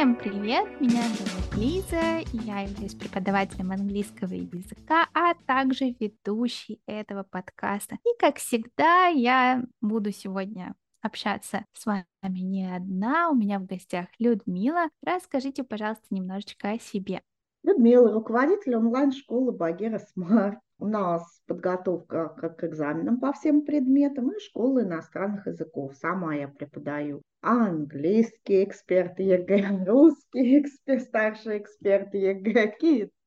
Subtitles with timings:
[0.00, 0.80] Всем привет!
[0.80, 7.96] Меня зовут Лиза, я являюсь преподавателем английского языка, а также ведущей этого подкаста.
[7.96, 13.28] И, как всегда, я буду сегодня общаться с вами не одна.
[13.28, 14.88] У меня в гостях Людмила.
[15.02, 17.20] Расскажите, пожалуйста, немножечко о себе.
[17.62, 20.60] Людмила, руководитель онлайн-школы Багира Smart.
[20.82, 25.94] У нас подготовка к экзаменам по всем предметам и школа иностранных языков.
[25.94, 32.76] Сама я преподаю английский эксперт ЕГЭ, русский эксперт, старший эксперт ЕГЭ,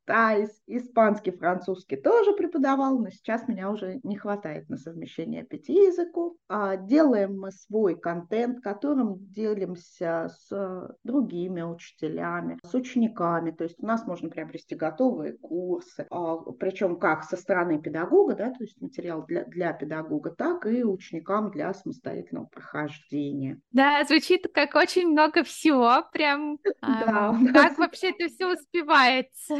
[0.05, 6.35] тайс, испанский, французский тоже преподавал, но сейчас меня уже не хватает на совмещение пяти языков.
[6.47, 13.51] А делаем мы свой контент, которым делимся с другими учителями, с учениками.
[13.51, 18.51] То есть у нас можно приобрести готовые курсы, а, причем как со стороны педагога, да,
[18.51, 23.59] то есть материал для, для педагога, так и ученикам для самостоятельного прохождения.
[23.71, 26.57] Да, звучит как очень много всего, прям.
[26.81, 29.55] Да, как вообще это все успевается?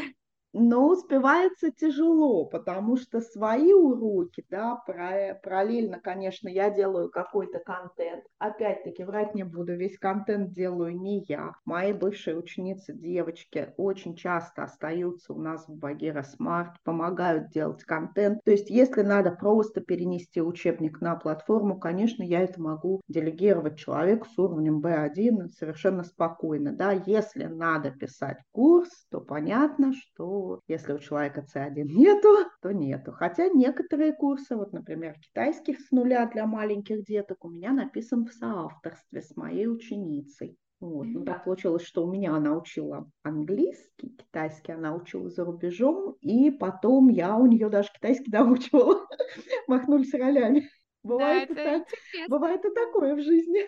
[0.54, 8.24] Но успевается тяжело, потому что свои уроки, да, параллельно, конечно, я делаю какой-то контент.
[8.38, 11.54] Опять-таки, врать не буду, весь контент делаю не я.
[11.66, 18.40] Мои бывшие ученицы, девочки, очень часто остаются у нас в Багира Смарт, помогают делать контент.
[18.46, 24.28] То есть, если надо просто перенести учебник на платформу, конечно, я это могу делегировать человеку
[24.28, 26.72] с уровнем B1 совершенно спокойно.
[26.74, 32.30] Да, если надо писать курс, то понятно, что если у человека C1 нету,
[32.62, 33.12] то нету.
[33.12, 38.34] Хотя некоторые курсы, вот, например, китайских с нуля для маленьких деток, у меня написан в
[38.34, 40.58] соавторстве с моей ученицей.
[40.80, 41.06] Вот.
[41.06, 46.52] Ну, так получилось, что у меня она учила английский, китайский она учила за рубежом, и
[46.52, 49.08] потом я у нее даже китайский доучивала.
[49.68, 50.70] Махнулись ролями.
[51.04, 53.62] Бывает, да, это так, бывает и такое в жизни.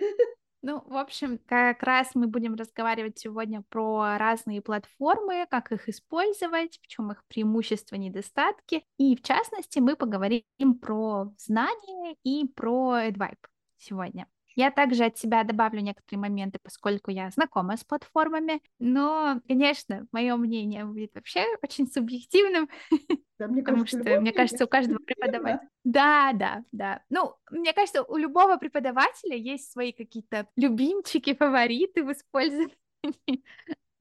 [0.67, 6.79] Ну, в общем, как раз мы будем разговаривать сегодня про разные платформы, как их использовать,
[6.81, 8.83] в чем их преимущества, недостатки.
[8.97, 10.43] И в частности, мы поговорим
[10.81, 13.37] про знания и про AdVibe
[13.77, 14.25] сегодня.
[14.55, 20.35] Я также от себя добавлю некоторые моменты, поскольку я знакома с платформами, но, конечно, мое
[20.37, 22.69] мнение будет вообще очень субъективным,
[23.37, 25.69] да, мне потому кажется, что, мне кажется, у каждого преподавателя...
[25.83, 27.03] Да, да, да.
[27.09, 32.75] Ну, мне кажется, у любого преподавателя есть свои какие-то любимчики, фавориты в использовании.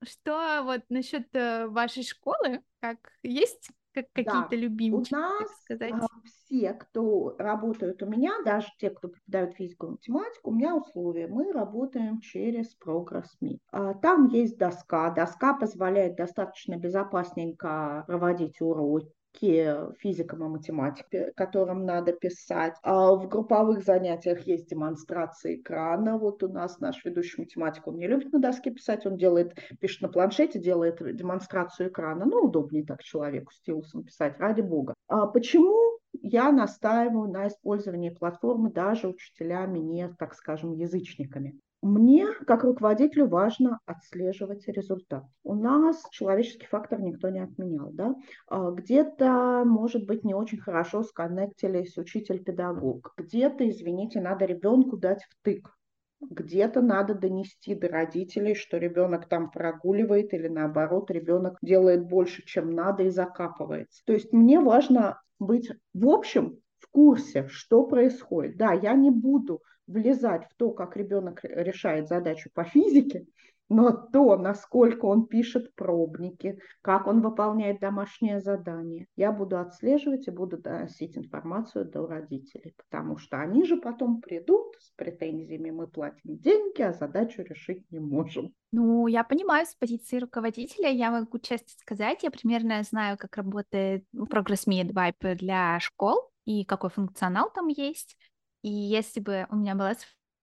[0.02, 4.56] Что вот насчет э, вашей школы, как есть как какие-то да.
[4.56, 5.92] любимчики, у нас сказать?
[5.92, 10.76] А, все, кто работают у меня, даже те, кто преподают физику и математику, у меня
[10.76, 11.28] условия.
[11.28, 13.58] Мы работаем через Progress.me.
[13.70, 15.10] А, там есть доска.
[15.10, 22.74] Доска позволяет достаточно безопасненько проводить уроки физикам и математике, которым надо писать.
[22.82, 26.18] А в групповых занятиях есть демонстрация экрана.
[26.18, 30.02] Вот у нас наш ведущий математик, он не любит на доске писать, он делает, пишет
[30.02, 32.24] на планшете, делает демонстрацию экрана.
[32.24, 34.94] Ну, удобнее так человеку стилусом писать, ради бога.
[35.08, 41.58] А почему я настаиваю на использовании платформы даже учителями, не, так скажем, язычниками.
[41.84, 45.24] Мне, как руководителю, важно отслеживать результат.
[45.42, 47.90] У нас человеческий фактор никто не отменял.
[47.92, 48.14] Да?
[48.48, 53.12] А, где-то, может быть, не очень хорошо сконнектились учитель-педагог.
[53.18, 55.76] Где-то, извините, надо ребенку дать втык.
[56.22, 62.70] Где-то надо донести до родителей, что ребенок там прогуливает или наоборот ребенок делает больше, чем
[62.70, 64.02] надо и закапывается.
[64.06, 68.56] То есть мне важно быть в общем в курсе, что происходит.
[68.56, 73.26] Да, я не буду влезать в то, как ребенок решает задачу по физике,
[73.68, 80.30] но то, насколько он пишет пробники, как он выполняет домашнее задание, я буду отслеживать и
[80.30, 86.36] буду доносить информацию до родителей, потому что они же потом придут с претензиями, мы платим
[86.38, 88.52] деньги, а задачу решить не можем.
[88.70, 94.04] Ну, я понимаю, с позиции руководителя я могу честно сказать, я примерно знаю, как работает
[94.14, 98.16] Progress Me Vibe для школ и какой функционал там есть.
[98.64, 99.94] И если бы у меня была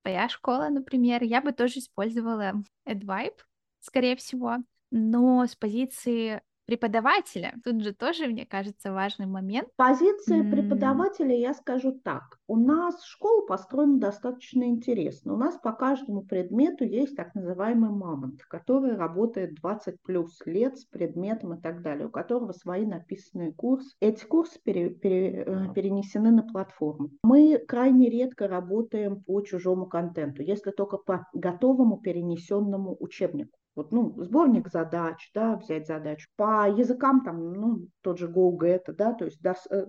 [0.06, 2.54] своя школа, например, я бы тоже использовала
[2.88, 3.40] AdVibe,
[3.80, 4.58] скорее всего,
[4.92, 7.54] но с позиции преподавателя.
[7.64, 9.70] Тут же тоже, мне кажется, важный момент.
[9.76, 12.38] Позиция преподавателя, я скажу так.
[12.48, 15.34] У нас школа построена достаточно интересно.
[15.34, 20.86] У нас по каждому предмету есть так называемый мамонт, который работает 20 плюс лет с
[20.86, 23.96] предметом и так далее, у которого свои написанные курсы.
[24.00, 27.10] Эти курсы пере, пере, э, перенесены на платформу.
[27.24, 33.58] Мы крайне редко работаем по чужому контенту, если только по готовому перенесенному учебнику.
[33.76, 36.28] Вот, ну, сборник задач, да, взять задачу.
[36.36, 39.86] По языкам там, ну, тот же GoGet, да, то есть да, э,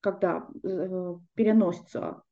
[0.00, 2.22] когда э, переносится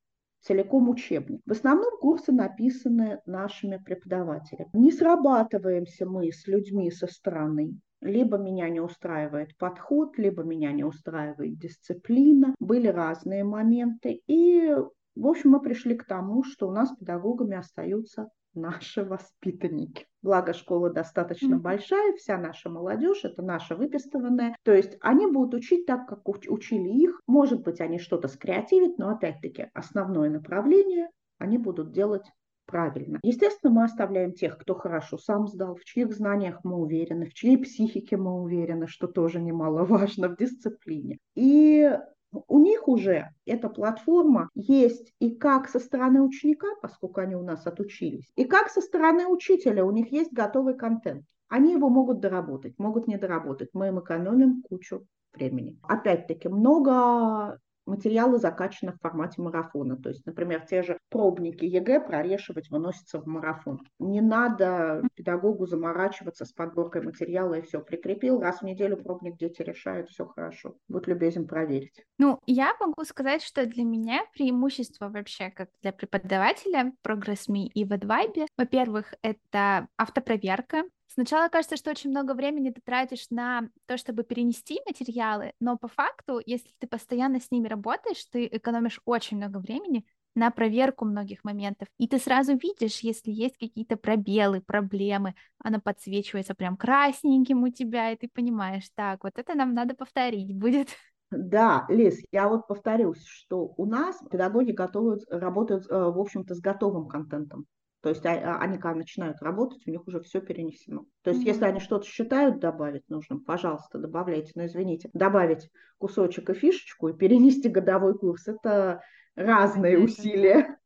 [0.42, 1.40] целиком учебник.
[1.46, 4.70] В основном курсы написаны нашими преподавателями.
[4.72, 7.78] Не срабатываемся мы с людьми со стороны.
[8.00, 12.54] Либо меня не устраивает подход, либо меня не устраивает дисциплина.
[12.58, 14.20] Были разные моменты.
[14.26, 14.74] И,
[15.14, 20.06] в общем, мы пришли к тому, что у нас педагогами остаются наши воспитанники.
[20.22, 21.60] Благо школа достаточно mm-hmm.
[21.60, 24.56] большая, вся наша молодежь, это наша выписанная.
[24.62, 27.20] То есть они будут учить так, как учили их.
[27.26, 31.08] Может быть, они что-то скреативят, но опять-таки основное направление
[31.38, 32.24] они будут делать
[32.66, 33.18] правильно.
[33.22, 37.58] Естественно, мы оставляем тех, кто хорошо сам сдал, в чьих знаниях мы уверены, в чьей
[37.58, 41.18] психике мы уверены, что тоже немаловажно в дисциплине.
[41.34, 41.98] И
[42.32, 47.66] у них уже эта платформа есть и как со стороны ученика, поскольку они у нас
[47.66, 49.84] отучились, и как со стороны учителя.
[49.84, 51.24] У них есть готовый контент.
[51.48, 53.68] Они его могут доработать, могут не доработать.
[53.74, 55.78] Мы им экономим кучу времени.
[55.82, 59.96] Опять-таки, много материалы закачаны в формате марафона.
[59.96, 63.80] То есть, например, те же пробники ЕГЭ прорешивать выносятся в марафон.
[63.98, 68.40] Не надо педагогу заморачиваться с подборкой материала и все прикрепил.
[68.40, 70.76] Раз в неделю пробник дети решают, все хорошо.
[70.88, 72.04] Будь любезен проверить.
[72.18, 77.92] Ну, я могу сказать, что для меня преимущество вообще как для преподавателя ProgressMe и в
[77.92, 84.22] AdVibe, во-первых, это автопроверка, Сначала кажется, что очень много времени ты тратишь на то, чтобы
[84.22, 89.58] перенести материалы, но по факту, если ты постоянно с ними работаешь, ты экономишь очень много
[89.58, 91.88] времени на проверку многих моментов.
[91.98, 98.10] И ты сразу видишь, если есть какие-то пробелы, проблемы, она подсвечивается прям красненьким у тебя,
[98.10, 100.88] и ты понимаешь, так, вот это нам надо повторить будет.
[101.30, 106.60] Да, Лиз, я вот повторюсь, что у нас педагоги готовят, работают, э, в общем-то, с
[106.60, 107.66] готовым контентом.
[108.02, 111.06] То есть а, а, они, когда начинают работать, у них уже все перенесено.
[111.22, 111.48] То есть mm-hmm.
[111.48, 114.50] если они что-то считают добавить нужным, пожалуйста, добавляйте.
[114.56, 119.02] Но извините, добавить кусочек и фишечку и перенести годовой курс– это
[119.36, 120.78] разные это усилия.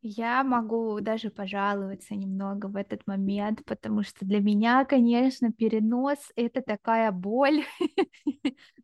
[0.00, 6.62] Я могу даже пожаловаться немного в этот момент, потому что для меня, конечно, перенос— это
[6.62, 7.64] такая боль.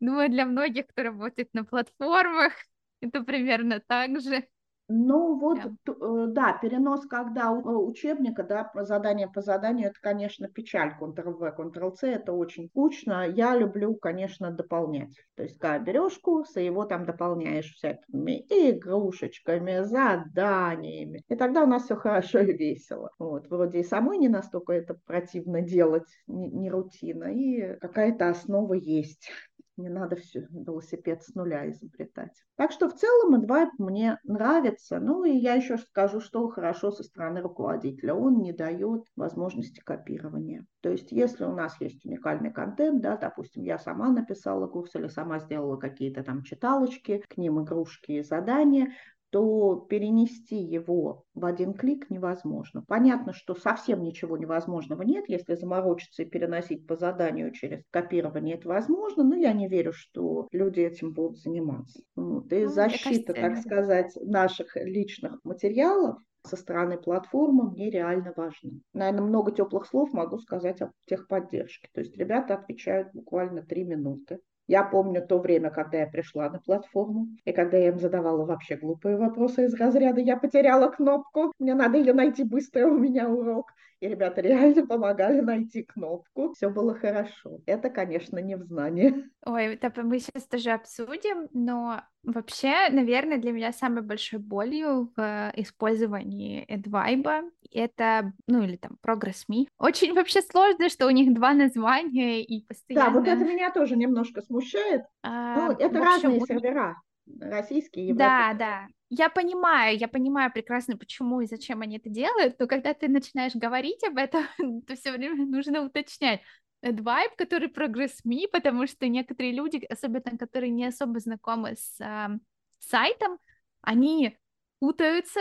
[0.01, 2.53] Думаю, для многих, кто работает на платформах,
[3.01, 4.45] это примерно так же.
[4.89, 6.27] Ну вот, yeah.
[6.29, 12.33] да, перенос, когда у учебника, да, задание по заданию, это, конечно, печаль, Ctrl-V, Ctrl-C, это
[12.33, 13.27] очень скучно.
[13.29, 15.17] Я люблю, конечно, дополнять.
[15.35, 21.25] То есть, когда берешь курс, и его там дополняешь всякими игрушечками, заданиями.
[21.29, 23.11] И тогда у нас все хорошо и весело.
[23.19, 28.75] Вот, вроде и самой не настолько это противно делать, не, не рутина, и какая-то основа
[28.75, 29.31] есть
[29.77, 32.43] не надо все велосипед с нуля изобретать.
[32.57, 34.99] Так что в целом Advibe мне нравится.
[34.99, 38.15] Ну и я еще скажу, что хорошо со стороны руководителя.
[38.15, 40.65] Он не дает возможности копирования.
[40.81, 45.09] То есть если у нас есть уникальный контент, да, допустим, я сама написала курс или
[45.09, 48.93] сама сделала какие-то там читалочки, к ним игрушки и задания,
[49.31, 52.83] то перенести его в один клик невозможно.
[52.87, 58.69] Понятно, что совсем ничего невозможного нет, если заморочиться и переносить по заданию через копирование, это
[58.69, 62.01] возможно, но я не верю, что люди этим будут заниматься.
[62.15, 62.53] Вот.
[62.53, 68.71] И ну, защита, так сказать, наших личных материалов со стороны платформы мне реально важно.
[68.93, 71.89] Наверное, много теплых слов могу сказать о техподдержке.
[71.93, 74.39] То есть ребята отвечают буквально три минуты.
[74.67, 78.77] Я помню то время, когда я пришла на платформу, и когда я им задавала вообще
[78.77, 83.73] глупые вопросы из разряда «я потеряла кнопку, мне надо ее найти быстро, у меня урок».
[84.01, 86.53] И ребята реально помогали найти кнопку.
[86.53, 87.61] Все было хорошо.
[87.65, 89.25] Это, конечно, не в знании.
[89.47, 95.53] Ой, это мы сейчас тоже обсудим, но вообще, наверное, для меня самой большой болью в
[95.57, 99.67] использовании AdVibe это, ну или там ProgressMe.
[99.79, 103.07] Очень вообще сложно, что у них два названия и постоянно...
[103.07, 105.03] Да, вот это меня тоже немножко смущает.
[105.23, 106.97] А, ну, это общем, разные сервера
[107.41, 108.15] российские, европейские.
[108.15, 108.87] Да, да.
[109.09, 113.55] Я понимаю, я понимаю прекрасно, почему и зачем они это делают, но когда ты начинаешь
[113.55, 114.45] говорить об этом,
[114.87, 116.41] то все время нужно уточнять.
[116.85, 122.39] Advibe, который прогресс СМИ, потому что некоторые люди, особенно которые не особо знакомы с э,
[122.79, 123.39] сайтом,
[123.81, 124.37] они
[124.79, 125.41] путаются,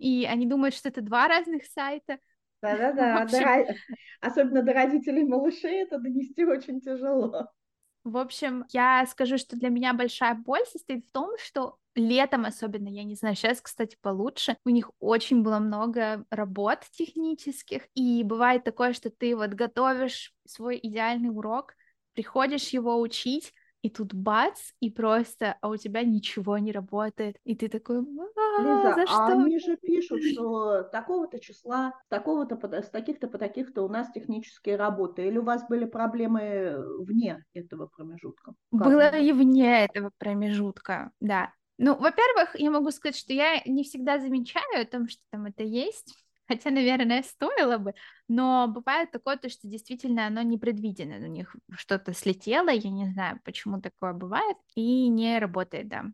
[0.00, 2.18] и они думают, что это два разных сайта.
[2.62, 3.76] Да-да-да, общем...
[4.20, 7.48] особенно до родителей малышей это донести очень тяжело.
[8.02, 12.88] В общем, я скажу, что для меня большая боль состоит в том, что летом особенно,
[12.88, 18.64] я не знаю, сейчас, кстати, получше, у них очень было много работ технических, и бывает
[18.64, 21.74] такое, что ты вот готовишь свой идеальный урок,
[22.14, 27.54] приходишь его учить, и тут бац, и просто, а у тебя ничего не работает, и
[27.54, 29.26] ты такой, а, Лиза, за а что?
[29.26, 35.26] они же пишут, что такого-то числа, такого-то, с таких-то по таких-то у нас технические работы,
[35.26, 38.54] или у вас были проблемы вне этого промежутка?
[38.70, 41.52] Было и вне этого промежутка, да.
[41.78, 45.62] Ну, во-первых, я могу сказать, что я не всегда замечаю о том, что там это
[45.62, 46.14] есть,
[46.50, 47.94] хотя, наверное, стоило бы,
[48.28, 53.40] но бывает такое, то, что действительно оно непредвидено, у них что-то слетело, я не знаю,
[53.44, 56.04] почему такое бывает, и не работает, да.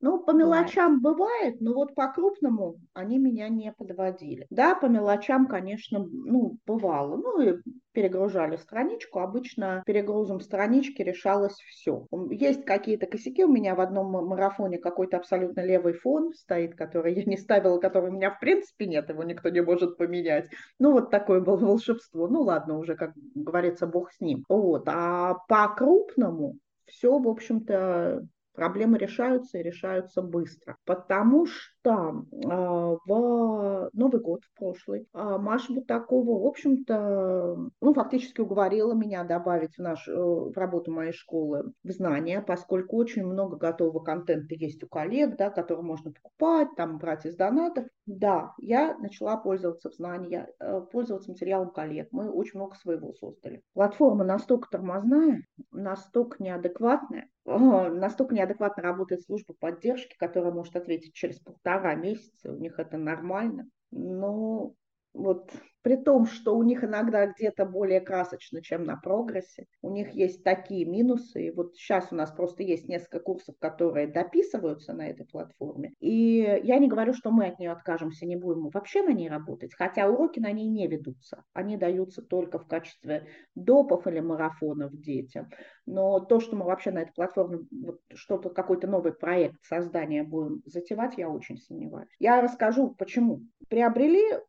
[0.00, 1.60] Ну, по мелочам бывает.
[1.60, 4.46] но вот по крупному они меня не подводили.
[4.50, 7.16] Да, по мелочам, конечно, ну, бывало.
[7.16, 7.54] Ну, и
[7.92, 9.20] перегружали страничку.
[9.20, 12.06] Обычно перегрузом странички решалось все.
[12.30, 13.44] Есть какие-то косяки.
[13.44, 18.10] У меня в одном марафоне какой-то абсолютно левый фон стоит, который я не ставила, который
[18.10, 20.50] у меня в принципе нет, его никто не может поменять.
[20.78, 22.28] Ну, вот такое было волшебство.
[22.28, 24.44] Ну, ладно, уже, как говорится, бог с ним.
[24.48, 24.84] Вот.
[24.86, 30.78] А по крупному все, в общем-то, проблемы решаются и решаются быстро.
[30.84, 38.40] Потому что э, в Новый год, в прошлый, э, Маша Бутакова, в общем-то, ну, фактически
[38.40, 43.56] уговорила меня добавить в, наш, э, в работу моей школы в знания, поскольку очень много
[43.56, 47.86] готового контента есть у коллег, да, который можно покупать, там, брать из донатов.
[48.06, 52.08] Да, я начала пользоваться в знания, э, пользоваться материалом коллег.
[52.10, 53.62] Мы очень много своего создали.
[53.74, 61.73] Платформа настолько тормозная, настолько неадекватная, настолько неадекватно работает служба поддержки, которая может ответить через полтора
[61.94, 63.66] месяца, у них это нормально.
[63.90, 64.74] Но
[65.14, 65.50] вот
[65.82, 70.42] при том, что у них иногда где-то более красочно, чем на прогрессе, у них есть
[70.42, 71.48] такие минусы.
[71.48, 75.92] И вот сейчас у нас просто есть несколько курсов, которые дописываются на этой платформе.
[76.00, 79.74] И я не говорю, что мы от нее откажемся, не будем вообще на ней работать,
[79.74, 81.44] хотя уроки на ней не ведутся.
[81.52, 85.50] Они даются только в качестве допов или марафонов детям.
[85.84, 90.62] Но то, что мы вообще на этой платформе вот что-то, какой-то новый проект создания будем
[90.64, 92.08] затевать, я очень сомневаюсь.
[92.18, 93.42] Я расскажу, почему.
[93.68, 94.40] Приобрели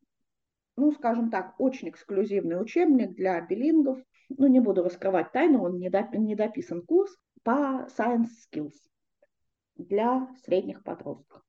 [0.78, 4.00] ну, скажем так, очень эксклюзивный учебник для билингов.
[4.30, 8.74] Ну, не буду раскрывать тайну, он не, доп, не дописан курс по Science Skills
[9.76, 11.44] для средних подростков,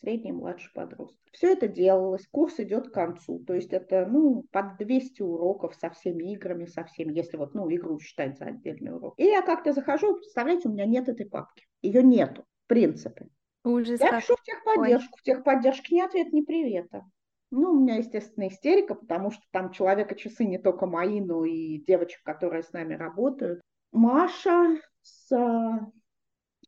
[0.00, 1.18] средний и младший подросток.
[1.32, 5.90] Все это делалось, курс идет к концу, то есть это, ну, под 200 уроков со
[5.90, 9.14] всеми играми, со всеми, если вот, ну, игру считать за отдельный урок.
[9.16, 13.28] И я как-то захожу, представляете, у меня нет этой папки, ее нету, в принципе.
[13.64, 17.04] Ужас я пишу в техподдержку, в техподдержке ни ответ, ни привета.
[17.50, 21.78] Ну, у меня, естественно, истерика, потому что там человека часы не только мои, но и
[21.78, 23.60] девочек, которые с нами работают.
[23.92, 25.30] Маша с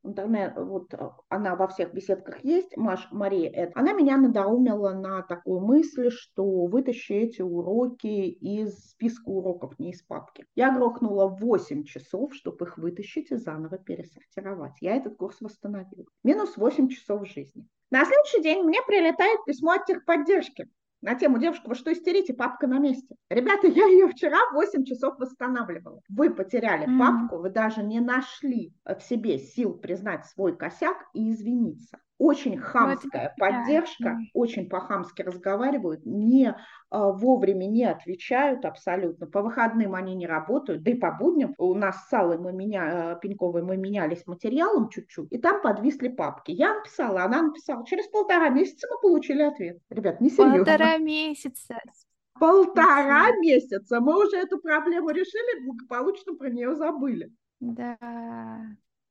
[0.03, 0.93] интернет, вот
[1.29, 6.67] она во всех беседках есть, Маш, Мария, это, она меня надоумила на такую мысль, что
[6.67, 10.47] вытащи эти уроки из списка уроков, не из папки.
[10.55, 14.75] Я грохнула 8 часов, чтобы их вытащить и заново пересортировать.
[14.81, 16.07] Я этот курс восстановила.
[16.25, 17.67] Минус 8 часов жизни.
[17.91, 20.69] На следующий день мне прилетает письмо от техподдержки
[21.03, 22.35] на тему «Девушка, вы что истерите?
[22.35, 23.17] Папка на месте».
[23.29, 26.01] Ребята, я ее вчера 8 часов восстанавливала.
[26.09, 26.99] Вы потеряли mm-hmm.
[26.99, 32.63] папку, вы даже не нашли в себе сил признать свой косяк и извиниться очень ну,
[32.63, 34.19] хамская вот поддержка, да.
[34.35, 36.55] очень по-хамски разговаривают, не
[36.91, 39.27] а, вовремя не отвечают абсолютно.
[39.27, 41.55] По выходным они не работают, да и по будням.
[41.57, 46.09] У нас с Аллой мы меня, э, Пеньковой мы менялись материалом чуть-чуть, и там подвисли
[46.09, 46.51] папки.
[46.51, 47.87] Я написала, она написала.
[47.87, 49.79] Через полтора месяца мы получили ответ.
[49.89, 50.59] Ребят, не серьезно.
[50.59, 51.81] Полтора месяца.
[52.39, 53.99] Полтора месяца.
[53.99, 57.33] Мы уже эту проблему решили, благополучно про нее забыли.
[57.61, 57.97] Да.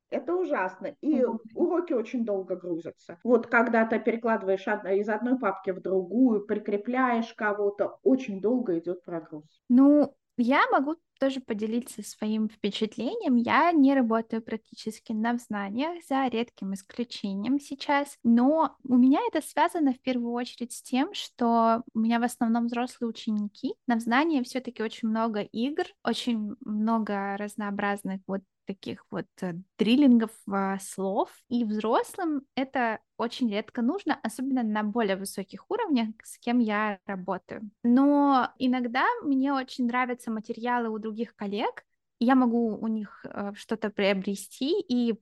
[0.09, 0.95] Это ужасно.
[1.01, 1.23] И
[1.53, 3.19] уроки очень долго грузятся.
[3.23, 9.45] Вот когда ты перекладываешь из одной папки в другую, прикрепляешь кого-то, очень долго идет прогруз.
[9.69, 13.35] Ну, я могу тоже поделиться своим впечатлением.
[13.35, 19.93] Я не работаю практически на знаниях, за редким исключением сейчас, но у меня это связано
[19.93, 23.73] в первую очередь с тем, что у меня в основном взрослые ученики.
[23.85, 30.77] На знания все-таки очень много игр, очень много разнообразных вот таких вот э, дриллингов а,
[30.77, 36.99] слов, и взрослым это очень редко нужно, особенно на более высоких уровнях, с кем я
[37.07, 37.67] работаю.
[37.83, 41.83] Но иногда мне очень нравятся материалы у других коллег,
[42.19, 45.19] я могу у них э, что-то приобрести и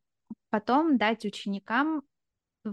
[0.49, 2.01] потом дать ученикам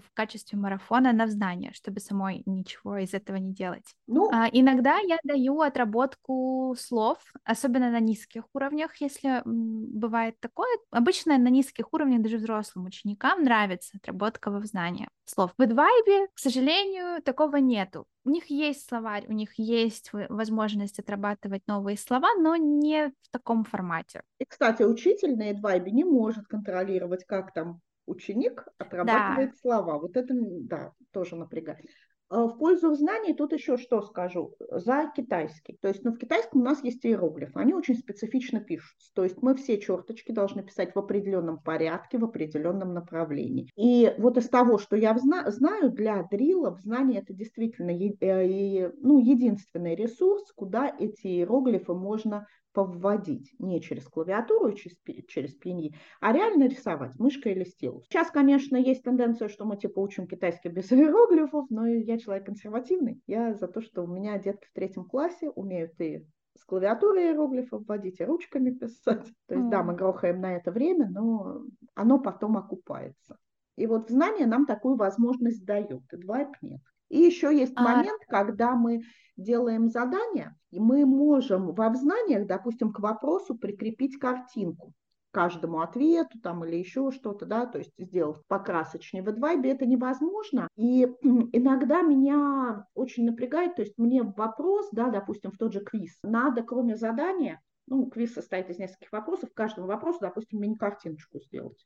[0.00, 3.94] в качестве марафона на знание, чтобы самой ничего из этого не делать.
[4.06, 10.78] Ну, а, иногда я даю отработку слов, особенно на низких уровнях, если бывает такое.
[10.90, 15.52] Обычно на низких уровнях даже взрослым ученикам нравится отработка во знание слов.
[15.56, 18.06] В Эдвайбе, к сожалению, такого нету.
[18.24, 23.64] У них есть словарь, у них есть возможность отрабатывать новые слова, но не в таком
[23.64, 24.22] формате.
[24.38, 29.56] И, кстати, учитель на Эдвайбе не может контролировать, как там ученик отрабатывает да.
[29.60, 29.98] слова.
[29.98, 31.86] Вот это, да, тоже напрягает.
[32.30, 34.56] А в пользу знаний тут еще что скажу.
[34.70, 35.78] За китайский.
[35.80, 37.60] То есть, ну, в китайском у нас есть иероглифы.
[37.60, 39.12] Они очень специфично пишутся.
[39.14, 43.70] То есть мы все черточки должны писать в определенном порядке, в определенном направлении.
[43.76, 49.94] И вот из того, что я знаю, для дрилов знание это действительно э, ну, единственный
[49.94, 54.96] ресурс, куда эти иероглифы можно повводить не через клавиатуру, через,
[55.28, 58.04] через пиньи, а реально рисовать мышкой или стилус.
[58.06, 63.22] Сейчас, конечно, есть тенденция, что мы типа учим китайский без иероглифов, но я человек консервативный.
[63.26, 66.26] Я за то, что у меня детки в третьем классе умеют и
[66.56, 69.24] с клавиатуры иероглифов вводить, и ручками писать.
[69.46, 69.70] То есть, mm.
[69.70, 71.62] да, мы грохаем на это время, но
[71.94, 73.38] оно потом окупается.
[73.76, 76.80] И вот в знание нам такую возможность дает, и два нет.
[77.14, 77.82] И еще есть а...
[77.82, 79.02] момент, когда мы
[79.36, 84.92] делаем задание, и мы можем во взнаниях, допустим, к вопросу прикрепить картинку
[85.30, 89.22] каждому ответу там или еще что-то, да, то есть сделать покрасочнее.
[89.22, 95.52] В Advibe это невозможно, и иногда меня очень напрягает, то есть мне вопрос, да, допустим,
[95.52, 99.86] в тот же квиз, надо кроме задания, ну, квиз состоит из нескольких вопросов, к каждому
[99.86, 101.84] вопросу, допустим, мини-картиночку сделать.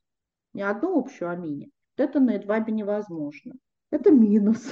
[0.54, 1.70] Не одну общую, а мини.
[1.97, 3.54] Вот это на Advibe невозможно.
[3.90, 4.70] Это минус.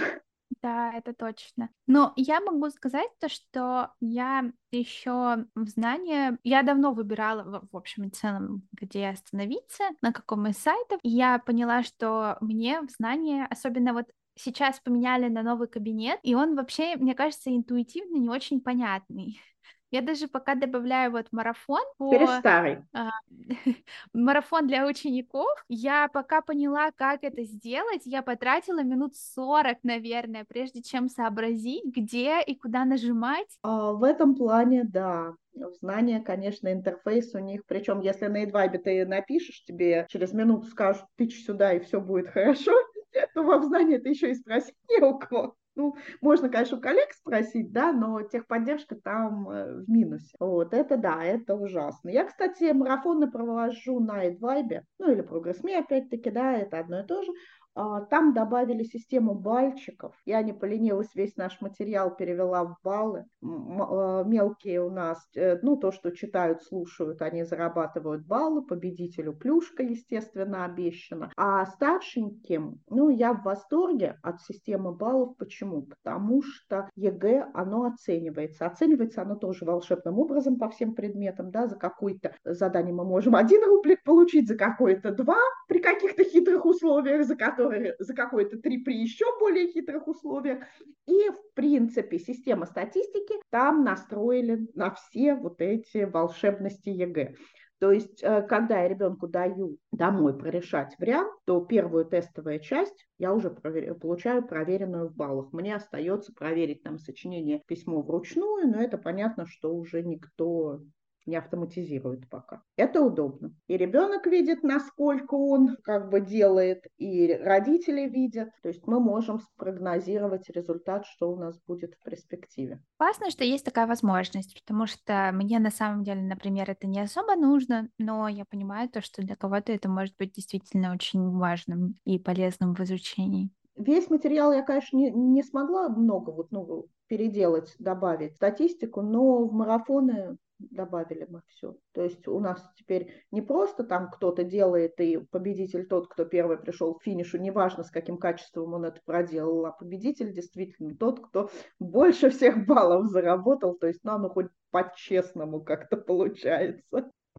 [0.63, 1.71] Да, это точно.
[1.87, 8.05] Но я могу сказать то, что я еще в знании, я давно выбирала, в общем
[8.05, 10.99] и целом, где остановиться, на каком из сайтов.
[11.03, 16.35] И я поняла, что мне в знании, особенно вот сейчас поменяли на новый кабинет, и
[16.35, 19.41] он вообще, мне кажется, интуитивно не очень понятный.
[19.91, 22.11] Я даже пока добавляю вот марафон по...
[22.11, 22.79] Перестарый.
[22.93, 23.11] А,
[24.13, 25.49] марафон для учеников.
[25.69, 28.03] Я пока поняла, как это сделать.
[28.05, 33.49] Я потратила минут 40, наверное, прежде чем сообразить, где и куда нажимать.
[33.63, 35.35] А, в этом плане, да.
[35.81, 37.63] Знания, конечно, интерфейс у них.
[37.67, 42.29] Причем, если на Эдвайбе ты напишешь, тебе через минуту скажут, тычь сюда, и все будет
[42.33, 42.73] хорошо,
[43.35, 45.55] то во знании ты еще и спросить не у кого.
[45.77, 50.35] Ну, можно, конечно, у коллег спросить, да, но техподдержка там э, в минусе.
[50.41, 52.09] Вот, это да, это ужасно.
[52.09, 57.23] Я, кстати, марафоны провожу на Эдвайбе, ну или ProgressMe, опять-таки, да, это одно и то
[57.23, 57.31] же.
[57.77, 60.15] А, там добавили систему бальчиков.
[60.25, 63.27] Я не поленилась, весь наш материал перевела в баллы.
[63.43, 68.63] А, мелкие у нас, э, ну, то, что читают, слушают, они зарабатывают баллы.
[68.63, 71.31] Победителю плюшка, естественно, обещана.
[71.37, 75.37] А старшеньким, ну, я в восторге от системы баллов.
[75.37, 75.83] Почему?
[75.83, 78.65] Потому что ЕГЭ, оно оценивается.
[78.65, 83.63] Оценивается оно тоже волшебным образом по всем предметам, да, за какое-то задание мы можем один
[83.67, 85.37] рублик получить, за какое-то два
[85.69, 90.65] при каких-то хитрых условиях, за которые которые за какое-то три при еще более хитрых условиях.
[91.07, 97.35] И, в принципе, система статистики там настроили на все вот эти волшебности ЕГЭ.
[97.79, 103.35] То есть, э, когда я ребенку даю домой прорешать вариант, то первую тестовую часть я
[103.35, 103.95] уже провер...
[103.97, 105.53] получаю проверенную в баллах.
[105.53, 110.81] Мне остается проверить там сочинение письмо вручную, но это понятно, что уже никто
[111.27, 112.63] не автоматизирует пока.
[112.77, 113.55] Это удобно.
[113.67, 118.51] И ребенок видит, насколько он как бы делает, и родители видят.
[118.63, 122.83] То есть мы можем спрогнозировать результат, что у нас будет в перспективе.
[122.99, 127.37] Классно, что есть такая возможность, потому что мне на самом деле, например, это не особо
[127.37, 132.19] нужно, но я понимаю то, что для кого-то это может быть действительно очень важным и
[132.19, 133.51] полезным в изучении.
[133.77, 139.53] Весь материал я, конечно, не, не смогла много вот, ну, переделать, добавить статистику, но в
[139.53, 141.77] марафоны добавили мы все.
[141.93, 146.59] То есть у нас теперь не просто там кто-то делает, и победитель тот, кто первый
[146.59, 151.51] пришел к финишу, неважно с каким качеством он это проделал, а победитель действительно тот, кто
[151.79, 156.83] больше всех баллов заработал, то есть ну, оно хоть по-честному как-то получается.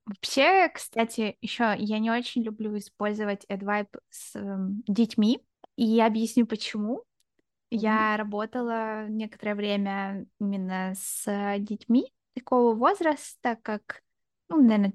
[0.06, 5.42] Вообще, кстати, еще я не очень люблю использовать AdVibe с э, детьми,
[5.76, 7.00] и я объясню почему.
[7.00, 7.78] Mm-hmm.
[7.78, 14.04] Я работала некоторое время именно с детьми, такого возраста, как,
[14.50, 14.94] ну, наверное,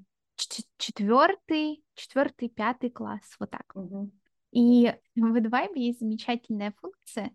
[0.78, 3.70] четвертый, четвертый, пятый класс, вот так.
[3.74, 4.10] Угу.
[4.52, 7.32] И в Advibe есть замечательная функция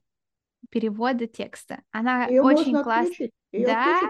[0.70, 1.82] перевода текста.
[1.92, 3.32] Она Её очень классная.
[3.52, 4.02] Да?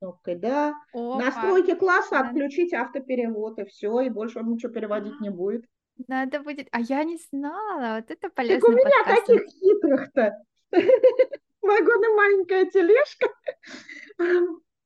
[0.00, 0.74] кнопкой, да.
[0.92, 1.24] Опа.
[1.24, 2.28] Настройки класса Надо...
[2.28, 5.66] отключить автоперевод, и все, и больше он ничего переводить не будет.
[6.08, 6.68] Надо будет.
[6.72, 8.60] А я не знала, вот это полезно.
[8.60, 9.26] Так у меня подкаст.
[9.26, 10.44] таких хитрых-то.
[11.60, 13.28] Вагон маленькая тележка.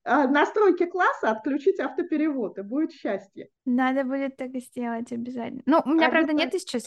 [0.04, 3.48] А, настройки класса отключить автоперевод, и будет счастье.
[3.64, 5.62] Надо будет так сделать обязательно.
[5.64, 6.86] Ну, у меня, а правда, нет сейчас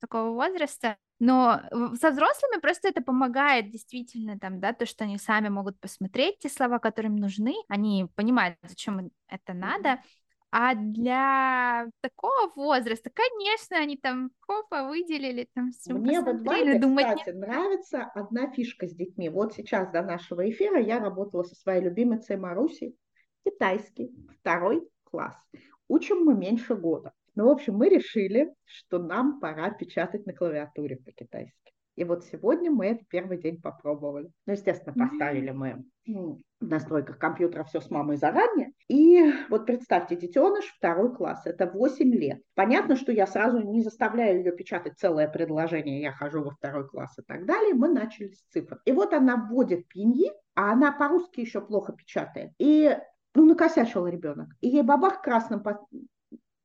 [0.00, 1.60] такого возраста, но
[1.98, 6.48] со взрослыми просто это помогает действительно там, да, то, что они сами могут посмотреть те
[6.48, 10.00] слова, которые им нужны, они понимают, зачем это надо,
[10.56, 16.26] А для такого возраста, конечно, они там копа выделили, там все Мне в
[16.78, 17.34] думать, кстати, нет.
[17.34, 19.28] нравится одна фишка с детьми.
[19.28, 22.96] Вот сейчас до нашего эфира я работала со своей любимицей Марусей.
[23.44, 25.34] Китайский, второй класс.
[25.88, 27.12] Учим мы меньше года.
[27.34, 31.73] Ну, в общем, мы решили, что нам пора печатать на клавиатуре по-китайски.
[31.96, 34.30] И вот сегодня мы это первый день попробовали.
[34.46, 38.72] Ну, естественно, поставили мы в настройках компьютера все с мамой заранее.
[38.88, 42.42] И вот представьте, детеныш второй класс, это 8 лет.
[42.54, 47.18] Понятно, что я сразу не заставляю ее печатать целое предложение, я хожу во второй класс
[47.18, 47.74] и так далее.
[47.74, 48.80] Мы начали с цифр.
[48.84, 52.50] И вот она вводит пиньи, а она по-русски еще плохо печатает.
[52.58, 52.96] И
[53.34, 54.48] ну, накосячил ребенок.
[54.60, 55.62] И ей бабах красным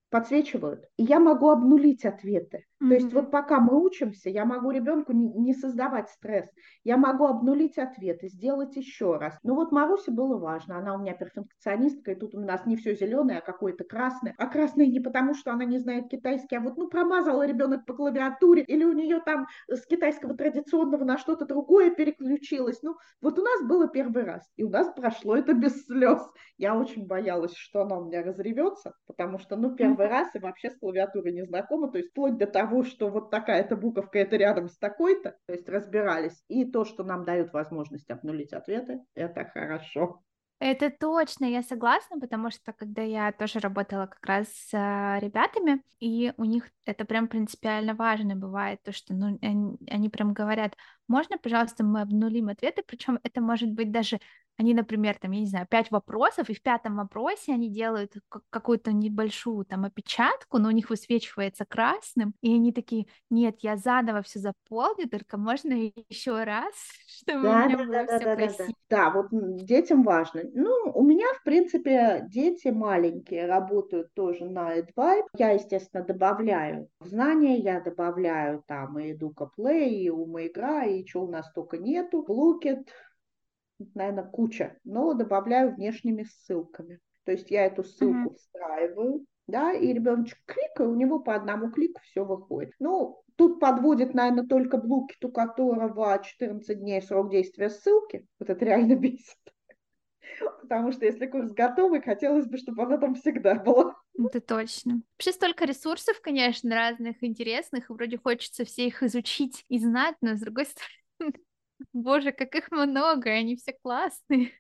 [0.10, 2.66] подсвечивают, и я могу обнулить ответы.
[2.82, 2.90] Mm-hmm.
[2.90, 6.50] То есть вот пока мы учимся, я могу ребенку не, не создавать стресс,
[6.84, 9.38] я могу обнулить ответы, сделать еще раз.
[9.44, 12.96] Ну вот Марусе было важно, она у меня перфекционистка, и тут у нас не все
[12.96, 14.34] зеленое, а какое-то красное.
[14.38, 17.94] А красное не потому, что она не знает китайский, а вот ну промазала ребенок по
[17.94, 22.82] клавиатуре, или у нее там с китайского традиционного на что-то другое переключилось.
[22.82, 26.22] Ну вот у нас было первый раз, и у нас прошло это без слез.
[26.58, 30.40] Я очень боялась, что она у меня разревется, потому что ну первый первый раз и
[30.40, 34.36] вообще с клавиатурой не знакома, то есть вплоть до того, что вот такая-то буковка, это
[34.36, 36.44] рядом с такой-то, то есть разбирались.
[36.48, 40.22] И то, что нам дают возможность обнулить ответы, это хорошо.
[40.60, 45.82] Это точно, я согласна, потому что когда я тоже работала как раз с а, ребятами,
[46.02, 50.76] и у них это прям принципиально важно бывает, то, что ну, они, они прям говорят,
[51.08, 54.20] можно, пожалуйста, мы обнулим ответы, причем это может быть даже
[54.60, 58.14] они, например, там, я не знаю, пять вопросов, и в пятом вопросе они делают
[58.50, 64.22] какую-то небольшую там опечатку, но у них высвечивается красным, и они такие, нет, я заново
[64.22, 65.72] все заполню, только можно
[66.10, 66.74] еще раз,
[67.08, 68.58] чтобы да, у меня да, было да, все да, красиво.
[68.58, 68.74] Да, да.
[68.90, 70.42] да, вот детям важно.
[70.54, 75.28] Ну, у меня, в принципе, дети маленькие работают тоже на AdVibe.
[75.38, 81.24] Я, естественно, добавляю знания, я добавляю там и Educa Play, и Ума Игра, и чего
[81.24, 82.26] у нас только нету.
[82.28, 82.86] Blookit,
[83.96, 87.00] наверное, куча, но добавляю внешними ссылками.
[87.26, 88.36] То есть я эту ссылку mm-hmm.
[88.36, 92.74] встраиваю, да, и ребеночек кликает, у него по одному клику все выходит.
[92.80, 98.28] Ну, тут подводит, наверное, только Блукит, у которого 14 дней срок действия ссылки.
[98.40, 99.38] Вот это реально бесит.
[100.62, 103.96] Потому что если курс готовый, хотелось бы, чтобы она там всегда была.
[104.18, 105.02] Это точно.
[105.18, 110.36] Вообще столько ресурсов, конечно, разных, интересных, и вроде хочется все их изучить и знать, но
[110.36, 111.34] с другой стороны,
[111.94, 114.52] Боже, как их много, они все классные.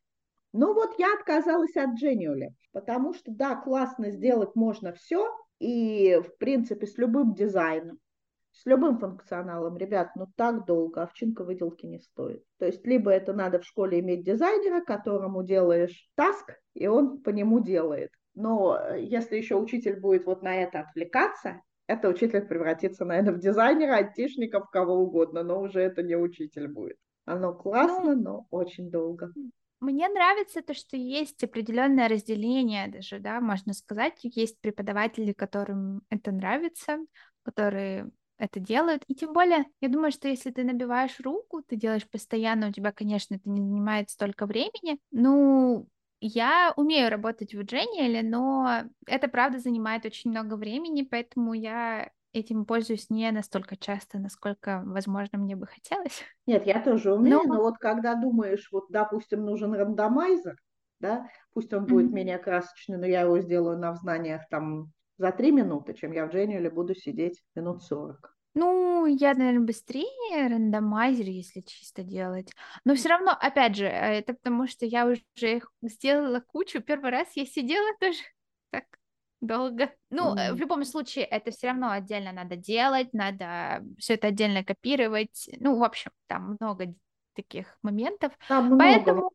[0.51, 6.37] Ну вот я отказалась от Genially, потому что да, классно сделать можно все, и в
[6.37, 7.99] принципе с любым дизайном,
[8.51, 12.43] с любым функционалом, ребят, ну так долго овчинка выделки не стоит.
[12.57, 17.29] То есть либо это надо в школе иметь дизайнера, которому делаешь таск, и он по
[17.29, 18.09] нему делает.
[18.33, 23.39] Но э, если еще учитель будет вот на это отвлекаться, это учитель превратится, наверное, в
[23.39, 26.97] дизайнера, айтишника, в кого угодно, но уже это не учитель будет.
[27.25, 29.31] Оно классно, ну, но очень долго.
[29.81, 34.19] Мне нравится то, что есть определенное разделение даже, да, можно сказать.
[34.23, 36.97] Есть преподаватели, которым это нравится,
[37.43, 39.03] которые это делают.
[39.07, 42.91] И тем более, я думаю, что если ты набиваешь руку, ты делаешь постоянно, у тебя,
[42.91, 44.99] конечно, это не занимает столько времени.
[45.11, 45.87] Ну,
[46.19, 52.65] я умею работать в Genial, но это, правда, занимает очень много времени, поэтому я этим
[52.65, 56.23] пользуюсь не настолько часто, насколько, возможно, мне бы хотелось.
[56.47, 60.55] Нет, я тоже умею, но, но вот когда думаешь, вот, допустим, нужен рандомайзер,
[60.99, 62.13] да, пусть он будет mm-hmm.
[62.13, 66.31] менее красочный, но я его сделаю на знаниях там за три минуты, чем я в
[66.31, 68.35] Дженниале буду сидеть минут сорок.
[68.55, 72.51] Ну, я, наверное, быстрее рандомайзер, если чисто делать.
[72.83, 76.81] Но все равно, опять же, э, это потому что я уже их сделала кучу.
[76.81, 78.19] Первый раз я сидела тоже
[78.71, 78.85] так
[79.41, 79.91] долго.
[80.09, 80.53] Ну, mm.
[80.53, 85.49] в любом случае, это все равно отдельно надо делать, надо все это отдельно копировать.
[85.59, 86.93] Ну, в общем, там много
[87.35, 88.33] таких моментов.
[88.47, 89.31] Там много, Поэтому...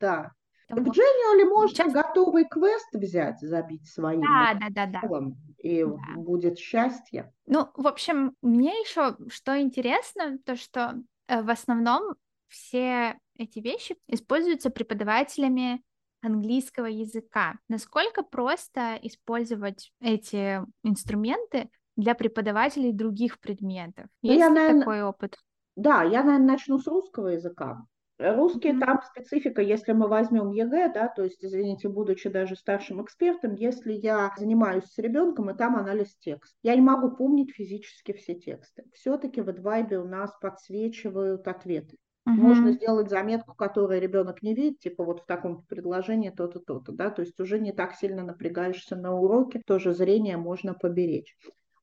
[0.00, 0.32] да.
[0.68, 0.92] Потому...
[0.92, 1.92] В Genial можно Сейчас...
[1.92, 5.20] готовый квест взять, забить своим да, да, да, да.
[5.58, 5.96] и да.
[6.16, 7.32] будет счастье.
[7.46, 10.96] Ну, в общем, мне еще что интересно, то что
[11.28, 12.16] э, в основном
[12.48, 15.82] все эти вещи используются преподавателями
[16.26, 17.54] английского языка.
[17.68, 24.06] Насколько просто использовать эти инструменты для преподавателей других предметов?
[24.22, 25.36] Ну, Есть я, ли наверное, такой опыт?
[25.76, 27.86] Да, я, наверное, начну с русского языка.
[28.18, 28.80] Русский mm-hmm.
[28.80, 33.92] там специфика, если мы возьмем ЕГЭ, да, то есть, извините, будучи даже старшим экспертом, если
[33.92, 38.84] я занимаюсь с ребенком, и там анализ текста, я не могу помнить физически все тексты.
[38.94, 41.98] Все-таки в Edvibe у нас подсвечивают ответы.
[42.26, 42.34] Угу.
[42.34, 47.08] Можно сделать заметку, которую ребенок не видит, типа вот в таком предложении то-то, то-то, да,
[47.10, 51.36] то есть уже не так сильно напрягаешься на уроке, тоже зрение можно поберечь.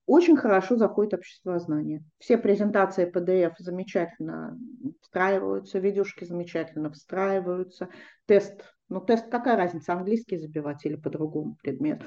[0.06, 2.04] Очень хорошо заходит общество знания.
[2.20, 4.60] Все презентации PDF замечательно
[5.02, 7.88] встраиваются, видюшки замечательно встраиваются.
[8.26, 12.06] Тест, ну тест какая разница, английский забивать или по другому предмету.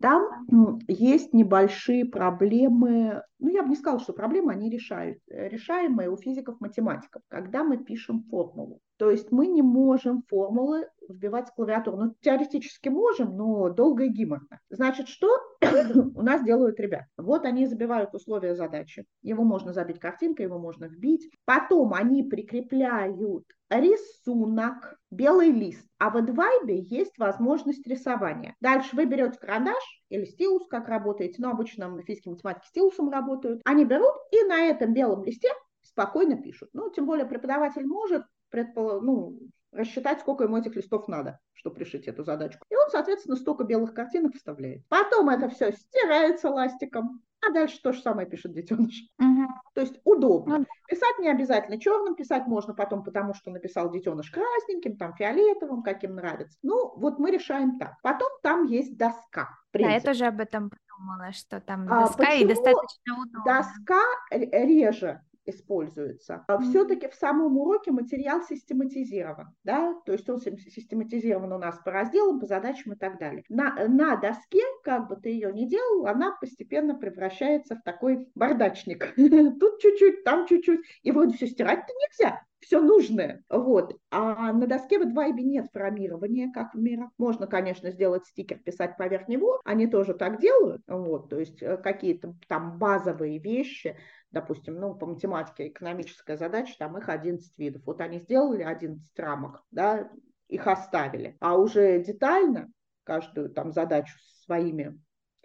[0.00, 6.10] Там есть небольшие проблемы, ну я бы не сказала, что проблемы, они решают, э, решаемые
[6.10, 8.80] у физиков-математиков, когда мы пишем формулу.
[9.00, 11.96] То есть мы не можем формулы вбивать в клавиатуру.
[11.96, 14.60] Ну, теоретически можем, но долго и гиморно.
[14.68, 15.26] Значит, что
[16.14, 17.06] у нас делают ребята?
[17.16, 19.06] Вот они забивают условия задачи.
[19.22, 21.30] Его можно забить картинкой, его можно вбить.
[21.46, 25.88] Потом они прикрепляют рисунок, белый лист.
[25.98, 28.54] А в Advibe есть возможность рисования.
[28.60, 31.36] Дальше вы берете карандаш или стилус, как работаете.
[31.38, 33.62] Ну, обычно на физике математике стилусом работают.
[33.64, 35.48] Они берут и на этом белом листе
[35.80, 36.68] спокойно пишут.
[36.74, 39.00] Ну, тем более преподаватель может предпол...
[39.00, 39.38] ну,
[39.72, 42.64] рассчитать, сколько ему этих листов надо, чтобы решить эту задачку.
[42.70, 44.86] И он, соответственно, столько белых картинок вставляет.
[44.88, 49.08] Потом это все стирается ластиком, а дальше то же самое пишет детеныш.
[49.18, 49.46] Угу.
[49.74, 50.58] То есть удобно.
[50.58, 55.82] Ну, писать не обязательно черным, писать можно потом, потому что написал детеныш красненьким, там фиолетовым,
[55.82, 56.58] каким нравится.
[56.62, 57.94] Ну, вот мы решаем так.
[58.02, 59.48] Потом там есть доска.
[59.72, 63.42] Да, я тоже об этом подумала, что там а доска а, и достаточно удобно.
[63.44, 66.44] Доска реже используется.
[66.48, 66.70] Mm-hmm.
[66.70, 72.40] Все-таки в самом уроке материал систематизирован, да, то есть он систематизирован у нас по разделам,
[72.40, 73.44] по задачам и так далее.
[73.48, 79.14] На, на доске, как бы ты ее ни делал, она постепенно превращается в такой бардачник.
[79.16, 83.42] Тут чуть-чуть, там чуть-чуть, и вроде все стирать-то нельзя, все нужное.
[83.48, 83.96] Вот.
[84.10, 87.10] А на доске в Advibe нет формирования, как в мирах.
[87.18, 89.60] Можно, конечно, сделать стикер, писать поверх него.
[89.64, 90.82] Они тоже так делают.
[90.86, 91.30] Вот.
[91.30, 93.96] То есть э, какие-то там базовые вещи,
[94.30, 97.82] допустим, ну, по математике экономическая задача, там их 11 видов.
[97.86, 100.10] Вот они сделали 11 рамок, да,
[100.48, 101.36] их оставили.
[101.40, 102.70] А уже детально
[103.04, 105.00] каждую там задачу своими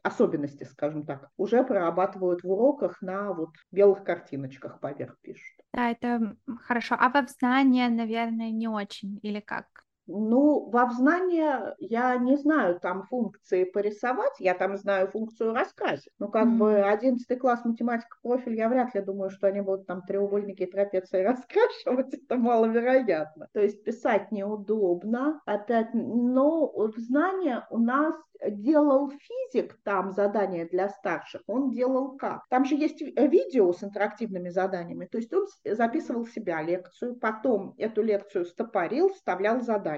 [0.05, 5.57] особенности, скажем так, уже прорабатывают в уроках на вот белых картиночках поверх пишут.
[5.73, 6.95] Да, это хорошо.
[6.97, 9.84] А во знания, наверное, не очень, или как?
[10.07, 16.09] Ну, во взнание я не знаю там функции порисовать, я там знаю функцию рассказа.
[16.19, 16.57] Ну, как mm-hmm.
[16.57, 20.71] бы 11 класс математика профиль, я вряд ли думаю, что они будут там треугольники и
[20.71, 23.47] трапеции раскрашивать, это маловероятно.
[23.53, 28.15] То есть писать неудобно, опять, но в знание у нас
[28.47, 32.45] делал физик, там задание для старших, он делал как?
[32.49, 38.01] Там же есть видео с интерактивными заданиями, то есть он записывал себя лекцию, потом эту
[38.01, 39.94] лекцию стопорил, вставлял задание.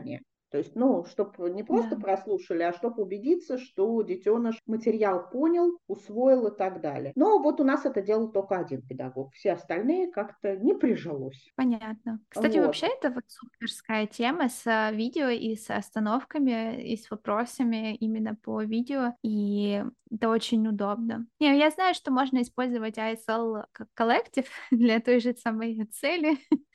[0.50, 2.02] То есть, ну, чтобы не просто да.
[2.02, 7.12] прослушали, а чтобы убедиться, что детеныш материал понял, усвоил и так далее.
[7.16, 9.34] Но вот у нас это делал только один педагог.
[9.34, 11.52] Все остальные как-то не прижилось.
[11.56, 12.22] Понятно.
[12.30, 12.68] Кстати, вот.
[12.68, 18.36] вообще это вот суперская тема с а, видео и с остановками, и с вопросами именно
[18.36, 19.16] по видео.
[19.24, 21.28] И это очень удобно.
[21.42, 26.38] Не, я знаю, что можно использовать ISL как коллектив для той же самой цели.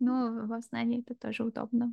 [0.00, 1.92] Но во знании это тоже удобно.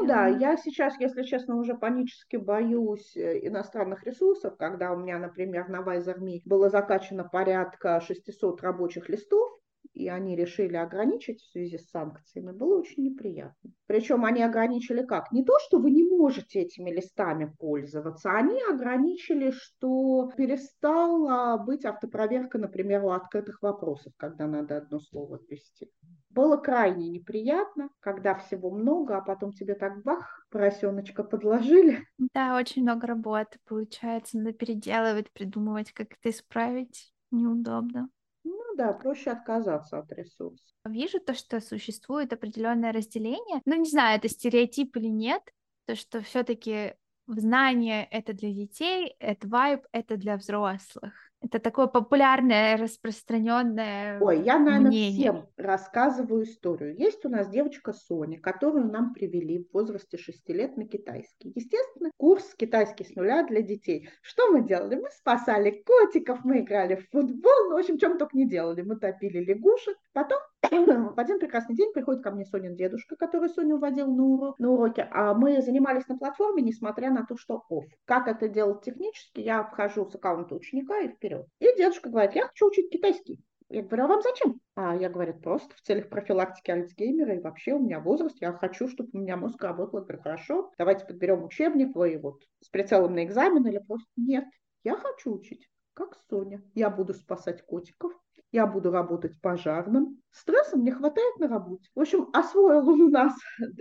[0.00, 5.18] Ну да, я сейчас, если честно, уже панически боюсь э, иностранных ресурсов, когда у меня,
[5.18, 9.60] например, на Вайзерми было закачано порядка 600 рабочих листов,
[9.92, 13.70] и они решили ограничить в связи с санкциями, было очень неприятно.
[13.86, 15.30] Причем они ограничили как?
[15.30, 22.58] Не то, что вы не можете этими листами пользоваться, они ограничили, что перестала быть автопроверка,
[22.58, 25.92] например, у открытых вопросов, когда надо одно слово ввести.
[26.34, 32.08] Было крайне неприятно, когда всего много, а потом тебе так бах, поросеночка подложили.
[32.34, 37.12] Да, очень много работы получается, надо переделывать, придумывать, как это исправить.
[37.30, 38.08] Неудобно.
[38.42, 40.64] Ну да, проще отказаться от ресурса.
[40.84, 43.60] Вижу то, что существует определенное разделение.
[43.64, 45.42] Ну, не знаю, это стереотип или нет,
[45.86, 46.94] то, что все-таки
[47.26, 51.23] знание это для детей, это вайб это для взрослых.
[51.44, 55.30] Это такое популярное, распространенное Ой, я, наверное, мнение.
[55.30, 56.96] всем рассказываю историю.
[56.96, 61.52] Есть у нас девочка Соня, которую нам привели в возрасте 6 лет на китайский.
[61.54, 64.08] Естественно, курс китайский с нуля для детей.
[64.22, 64.94] Что мы делали?
[64.94, 68.80] Мы спасали котиков, мы играли в футбол, ну, в общем, чем только не делали.
[68.80, 69.98] Мы топили лягушек.
[70.14, 70.38] Потом
[70.70, 74.70] в один прекрасный день приходит ко мне Сонин дедушка, который Соню водил на, урок, на
[74.70, 77.84] уроке, а мы занимались на платформе, несмотря на то, что офф.
[78.04, 81.46] Как это делать технически, я вхожу с аккаунта ученика и вперед.
[81.60, 83.40] И дедушка говорит, я хочу учить китайский.
[83.70, 84.60] Я говорю, а вам зачем?
[84.76, 88.88] А я говорю, просто в целях профилактики Альцгеймера и вообще у меня возраст, я хочу,
[88.88, 90.04] чтобы у меня мозг работал.
[90.22, 94.44] Хорошо, давайте подберем учебник, вы вот с прицелом на экзамен или просто нет.
[94.84, 96.62] Я хочу учить, как Соня.
[96.74, 98.12] Я буду спасать котиков,
[98.54, 100.22] я буду работать пожарным.
[100.30, 101.90] Стресса мне хватает на работе.
[101.96, 103.34] В общем, освоил он у нас,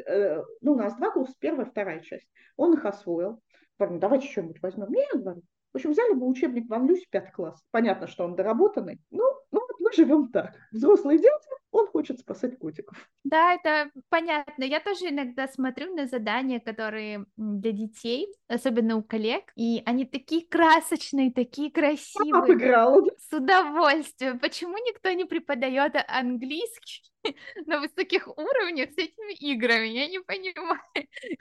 [0.08, 2.28] э, ну, у нас два курса, первая, вторая часть.
[2.58, 3.40] Он их освоил.
[3.78, 4.88] Говорю, ну, давайте что-нибудь возьмем.
[4.90, 5.44] Нет, говорю.
[5.74, 7.64] В общем, взяли бы учебник Ван Люси, пятый класс.
[7.70, 9.00] Понятно, что он доработанный.
[9.12, 10.56] Ну, ну вот мы живем так.
[10.72, 13.10] Взрослые дети, он хочет спасать котиков.
[13.24, 14.64] Да, это понятно.
[14.64, 20.46] Я тоже иногда смотрю на задания, которые для детей, особенно у коллег, и они такие
[20.48, 22.32] красочные, такие красивые.
[22.32, 23.02] Папа играла.
[23.18, 24.40] С удовольствием.
[24.40, 27.12] Почему никто не преподает английский
[27.66, 29.88] на высоких уровнях с этими играми?
[29.88, 30.80] Я не понимаю.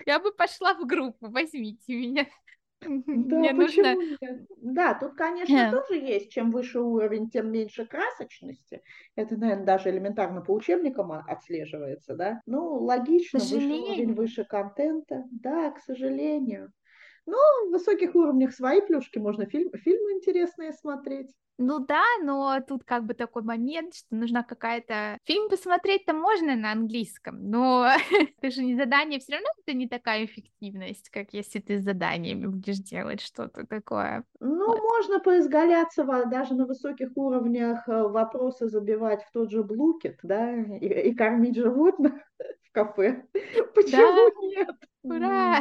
[0.07, 2.27] Я бы пошла в группу, возьмите меня.
[2.83, 3.95] Да, Мне нужно...
[3.95, 4.19] нет?
[4.57, 5.71] Да, тут, конечно, yeah.
[5.71, 8.83] тоже есть, чем выше уровень, тем меньше красочности.
[9.17, 12.41] Это, наверное, даже элементарно по учебникам отслеживается, да?
[12.47, 15.25] Ну, логично, выше уровень, выше контента.
[15.31, 16.73] Да, к сожалению.
[17.27, 21.33] Но в высоких уровнях свои плюшки, можно фильм, фильмы интересные смотреть.
[21.65, 25.17] Ну да, но тут как бы такой момент, что нужна какая-то...
[25.25, 27.87] Фильм посмотреть-то можно на английском, но
[28.41, 32.47] это же не задание, все равно это не такая эффективность, как если ты с заданиями
[32.47, 34.25] будешь делать что-то такое.
[34.41, 34.81] Ну, вот.
[34.81, 41.11] можно поизгаляться даже на высоких уровнях э, вопросы забивать в тот же Блукет, да, и,
[41.11, 42.15] и кормить животных
[42.63, 43.25] в кафе.
[43.75, 44.47] Почему да?
[44.47, 44.77] нет?
[45.05, 45.61] Ура!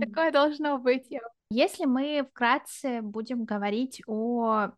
[0.00, 1.08] Такое должно быть.
[1.50, 4.70] Если мы вкратце будем говорить о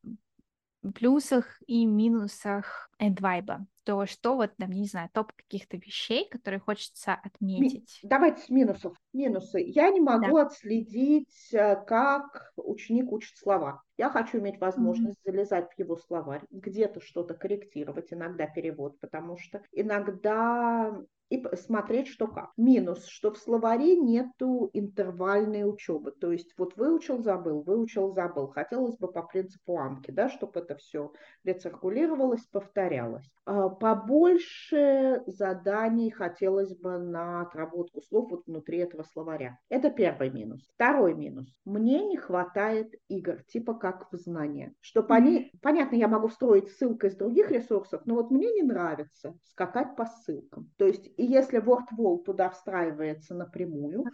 [0.91, 7.15] плюсах и минусах AdVibe, то что вот, там, не знаю, топ каких-то вещей, которые хочется
[7.15, 8.01] отметить?
[8.03, 8.97] Давайте с минусов.
[9.13, 9.61] Минусы.
[9.61, 10.47] Я не могу да.
[10.47, 13.83] отследить, э, как ученик учит слова.
[13.97, 15.33] Я хочу иметь возможность mm-hmm.
[15.33, 20.97] залезать в его словарь, где-то что-то корректировать, иногда перевод, потому что иногда
[21.33, 22.51] и смотреть, что как.
[22.57, 26.13] Минус, что в словаре нету интервальной учебы.
[26.13, 28.49] То есть вот выучил, забыл, выучил, забыл.
[28.49, 31.13] Хотелось бы по принципу амки, да, чтобы это все
[31.45, 33.29] рециркулировалось, повторялось.
[33.45, 39.59] А, побольше заданий хотелось бы на отработку слов вот внутри этого словаря.
[39.69, 40.69] Это первый минус.
[40.75, 41.49] Второй минус.
[41.65, 44.75] Мне не хватает игр, типа как в знания.
[44.81, 45.51] Чтобы они...
[45.63, 50.07] Понятно, я могу встроить ссылкой из других ресурсов, но вот мне не нравится скакать по
[50.07, 50.71] ссылкам.
[50.77, 54.05] То есть и если WordWall туда встраивается напрямую,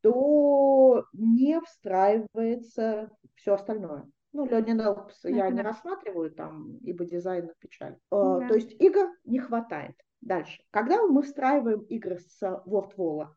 [0.00, 4.10] то не встраивается все остальное.
[4.32, 7.96] Ну, Ленин Элпс я не рассматриваю, там, ибо дизайн печаль.
[8.10, 8.48] Да.
[8.48, 9.94] То есть игр не хватает.
[10.20, 10.60] Дальше.
[10.72, 13.28] Когда мы встраиваем игры с WordWall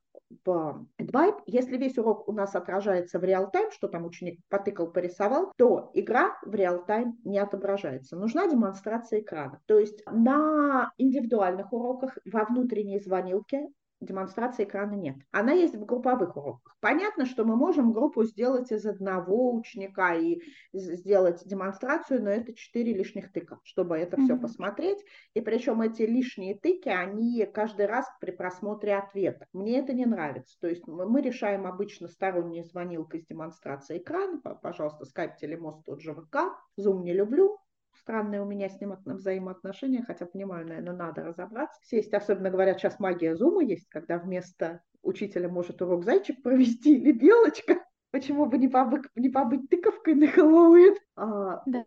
[0.45, 5.51] в Advibe, если весь урок у нас отражается в реал-тайм, что там ученик потыкал, порисовал,
[5.57, 8.15] то игра в реал-тайм не отображается.
[8.15, 9.61] Нужна демонстрация экрана.
[9.65, 13.69] То есть на индивидуальных уроках во внутренней звонилке
[14.01, 15.15] демонстрации экрана нет.
[15.31, 16.75] Она есть в групповых уроках.
[16.79, 20.41] Понятно, что мы можем группу сделать из одного ученика и
[20.73, 24.23] сделать демонстрацию, но это четыре лишних тыка, чтобы это mm-hmm.
[24.23, 24.99] все посмотреть.
[25.33, 29.45] И причем эти лишние тыки, они каждый раз при просмотре ответа.
[29.53, 30.59] Мне это не нравится.
[30.59, 34.39] То есть мы решаем обычно сторонней звонилкой с демонстрацией экрана.
[34.39, 36.37] Пожалуйста, скайп, телемост, тот же ВК.
[36.75, 37.57] Зум не люблю,
[38.01, 41.79] странные у меня с ним взаимоотношения, хотя понимаю, наверное, надо разобраться.
[41.83, 47.11] Сесть, особенно говорят, сейчас магия зума есть, когда вместо учителя может урок зайчик провести или
[47.11, 47.83] белочка.
[48.11, 50.95] Почему бы не побыть, не побыть тыковкой на Хэллоуин?
[51.15, 51.85] А, да.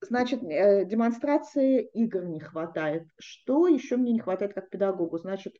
[0.00, 3.08] Значит, э, демонстрации игр не хватает.
[3.18, 5.18] Что еще мне не хватает как педагогу?
[5.18, 5.56] Значит,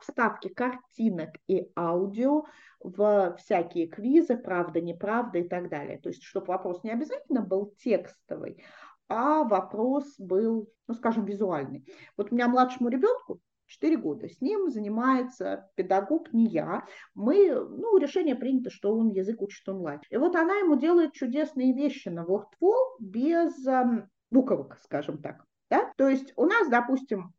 [0.00, 2.44] вставки картинок и аудио
[2.80, 5.98] в всякие квизы, правда, неправда и так далее.
[5.98, 8.64] То есть, чтобы вопрос не обязательно был текстовый,
[9.08, 11.84] а вопрос был, ну, скажем, визуальный.
[12.16, 14.28] Вот у меня младшему ребенку 4 года.
[14.28, 16.84] С ним занимается педагог, не я.
[17.14, 20.00] Мы, ну, решение принято, что он язык учит онлайн.
[20.10, 25.44] И вот она ему делает чудесные вещи на WordWall без э, буквок, скажем так.
[25.70, 25.92] Да?
[25.96, 27.32] То есть у нас, допустим,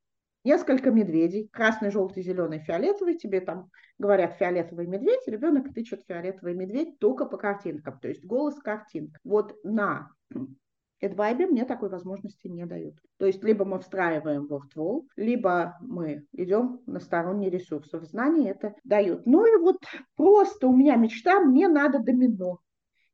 [0.44, 7.00] несколько медведей, красный, желтый, зеленый, фиолетовый, тебе там говорят фиолетовый медведь, ребенок тычет фиолетовый медведь
[7.00, 9.20] только по картинкам, то есть голос картинка.
[9.24, 10.10] Вот на
[11.02, 12.96] AdVibe мне такой возможности не дают.
[13.18, 17.98] То есть либо мы встраиваем WordWall, либо мы идем на сторонние ресурсы.
[17.98, 19.26] В знании это дают.
[19.26, 19.78] Ну и вот
[20.16, 22.60] просто у меня мечта, мне надо домино.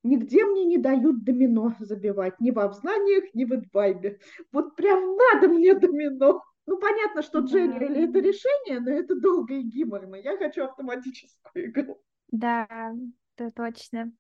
[0.04, 4.18] Нигде мне не дают домино забивать, ни во знаниях, ни в AdVibe.
[4.52, 6.42] Вот прям надо мне домино.
[6.66, 10.16] Ну, понятно, что Дженни это решение, но это долго и гиморно.
[10.16, 12.02] Я хочу автоматическую игру.
[12.32, 12.94] Да,
[13.36, 14.14] это точно.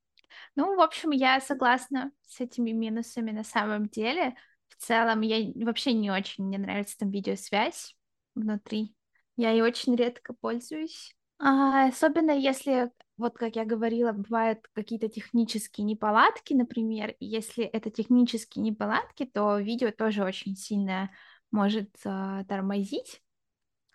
[0.56, 4.36] Ну, в общем, я согласна с этими минусами на самом деле.
[4.70, 7.96] В целом, я вообще не очень, мне нравится там видеосвязь
[8.36, 8.96] внутри.
[9.36, 11.16] Я ей очень редко пользуюсь.
[11.40, 18.64] А, особенно если, вот как я говорила, бывают какие-то технические неполадки, например, если это технические
[18.64, 21.12] неполадки, то видео тоже очень сильно
[21.52, 23.22] может а, тормозить,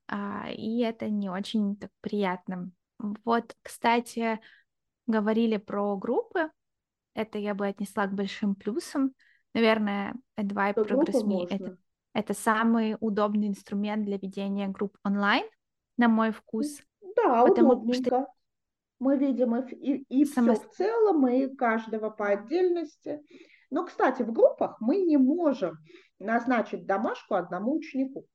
[0.07, 2.71] а, и это не очень так приятно.
[3.25, 4.41] Вот, кстати,
[5.09, 6.51] говорили про группы,
[7.15, 9.13] это я бы отнесла к большим плюсам.
[9.55, 11.77] Наверное, Advibe Progress Me это,
[12.13, 15.45] это самый удобный инструмент для ведения групп онлайн,
[15.97, 16.81] на мой вкус.
[17.17, 18.05] Да, потому удобненько.
[18.05, 18.27] Что...
[19.01, 20.55] Мы видим и, и, и Само...
[20.55, 23.21] все в целом, и каждого по отдельности.
[23.71, 25.79] Но, кстати, в группах мы не можем
[26.19, 28.27] назначить домашку одному ученику.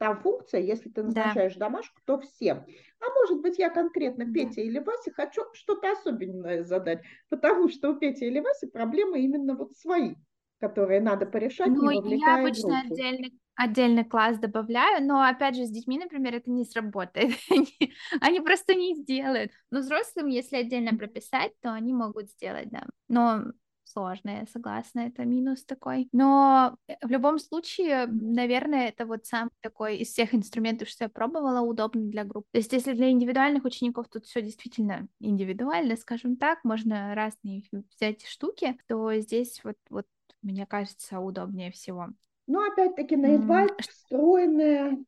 [0.00, 1.66] Там функция, если ты назначаешь да.
[1.66, 2.64] домашку, то всем.
[3.00, 4.62] А может быть, я конкретно Петя да.
[4.62, 9.76] или Вася хочу что-то особенное задать, потому что у Пети или Васи проблемы именно вот
[9.76, 10.14] свои,
[10.58, 12.94] которые надо порешать, ну, я обычно группу.
[12.94, 17.34] отдельный, отдельный класс добавляю, но опять же с детьми, например, это не сработает.
[17.50, 17.92] они,
[18.22, 19.52] они просто не сделают.
[19.70, 22.86] Но взрослым, если отдельно прописать, то они могут сделать, да.
[23.08, 23.52] Но
[23.90, 26.08] сложно, я согласна, это минус такой.
[26.12, 31.08] Но э, в любом случае, наверное, это вот сам такой из всех инструментов, что я
[31.08, 32.46] пробовала, удобный для групп.
[32.52, 37.62] То есть если для индивидуальных учеников тут все действительно индивидуально, скажем так, можно разные
[37.96, 40.06] взять штуки, то здесь вот, вот
[40.42, 42.08] мне кажется, удобнее всего.
[42.46, 43.80] Ну, опять-таки, на mm.
[43.80, 44.98] встроенная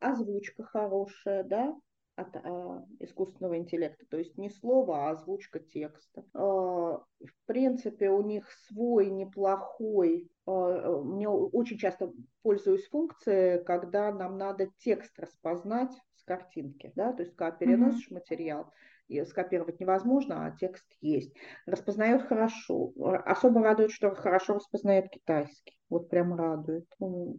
[0.00, 1.74] озвучка хорошая, да,
[2.16, 6.24] от а, искусственного интеллекта, то есть не слово, а озвучка текста.
[6.32, 12.12] А, в принципе, у них свой неплохой, а, мне очень часто
[12.42, 18.14] пользуюсь функцией, когда нам надо текст распознать с картинки, да, то есть когда переносишь mm-hmm.
[18.14, 18.72] материал,
[19.08, 21.34] и скопировать невозможно, а текст есть.
[21.66, 22.92] Распознает хорошо.
[23.26, 25.78] Особо радует, что хорошо распознает китайский.
[25.90, 26.86] Вот прям радует.
[26.98, 27.38] Ну,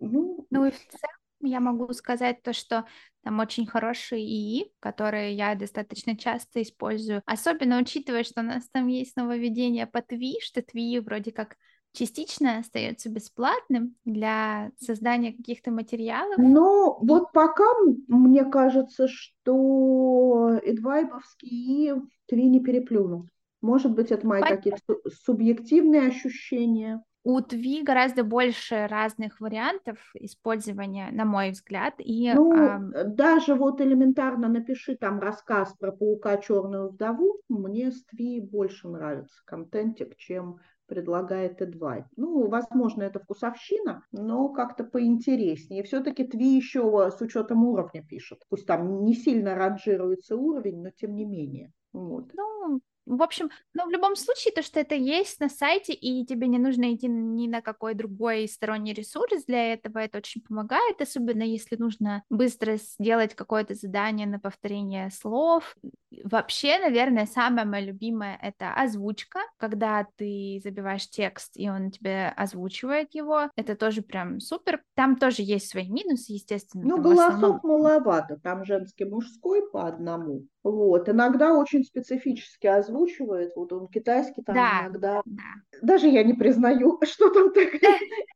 [0.00, 2.84] ну и в целом я могу сказать то, что
[3.22, 8.86] там очень хорошие ИИ, которые я достаточно часто использую, особенно учитывая, что у нас там
[8.88, 11.56] есть нововведение по ТВИ, что ТВИ вроде как
[11.92, 16.36] частично остается бесплатным для создания каких-то материалов.
[16.36, 17.64] Ну, вот пока
[18.06, 23.28] мне кажется, что эдвайбовские ТВИ не переплюнут.
[23.62, 24.80] Может быть, это мои какие-то
[25.24, 31.94] субъективные ощущения у Тви гораздо больше разных вариантов использования, на мой взгляд.
[31.98, 32.78] И, ну, а...
[33.04, 39.42] даже вот элементарно напиши там рассказ про паука черную вдову, мне с Тви больше нравится
[39.44, 42.04] контентик, чем предлагает Эдвайт.
[42.16, 45.82] Ну, возможно, это вкусовщина, но как-то поинтереснее.
[45.82, 48.38] Все-таки Тви еще с учетом уровня пишет.
[48.48, 51.72] Пусть там не сильно ранжируется уровень, но тем не менее.
[51.92, 52.30] Вот.
[52.34, 56.48] Ну, в общем, но в любом случае, то, что это есть на сайте, и тебе
[56.48, 61.42] не нужно идти ни на какой другой сторонний ресурс для этого, это очень помогает, особенно
[61.42, 65.76] если нужно быстро сделать какое-то задание на повторение слов.
[66.24, 73.14] Вообще, наверное, самое мое любимое— это озвучка, когда ты забиваешь текст, и он тебе озвучивает
[73.14, 73.50] его.
[73.56, 74.82] Это тоже прям супер.
[74.94, 76.84] Там тоже есть свои минусы, естественно.
[76.84, 77.60] Ну, голосов основном...
[77.62, 80.46] маловато, там женский, мужской по одному.
[80.62, 81.08] Вот.
[81.08, 83.52] Иногда очень специфически озвучивает.
[83.54, 85.22] Вот он китайский там да, иногда.
[85.24, 85.42] Да.
[85.80, 87.70] Даже я не признаю, что там так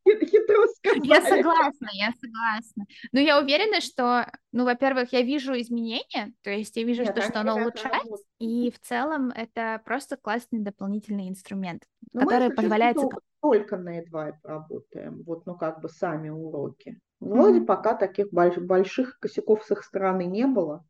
[0.06, 1.06] хитро сказали.
[1.06, 2.86] Я согласна, я согласна.
[3.12, 7.40] Но я уверена, что, ну, во-первых, я вижу изменения, то есть я вижу, что, что
[7.40, 12.96] оно улучшается, и в целом это просто классный дополнительный инструмент, Но который позволяет...
[13.42, 17.00] Только на Edvibe работаем, вот, ну, как бы сами уроки.
[17.20, 17.64] Вроде mm-hmm.
[17.64, 20.84] пока таких больших косяков с их стороны не было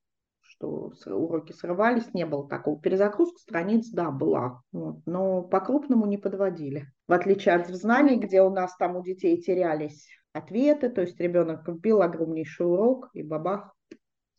[0.60, 2.80] что уроки срывались, не было такого.
[2.80, 6.92] Перезагрузка страниц, да, была, вот, но по-крупному не подводили.
[7.08, 11.66] В отличие от знаний, где у нас там у детей терялись ответы, то есть ребенок
[11.66, 13.74] вбил огромнейший урок и бабах,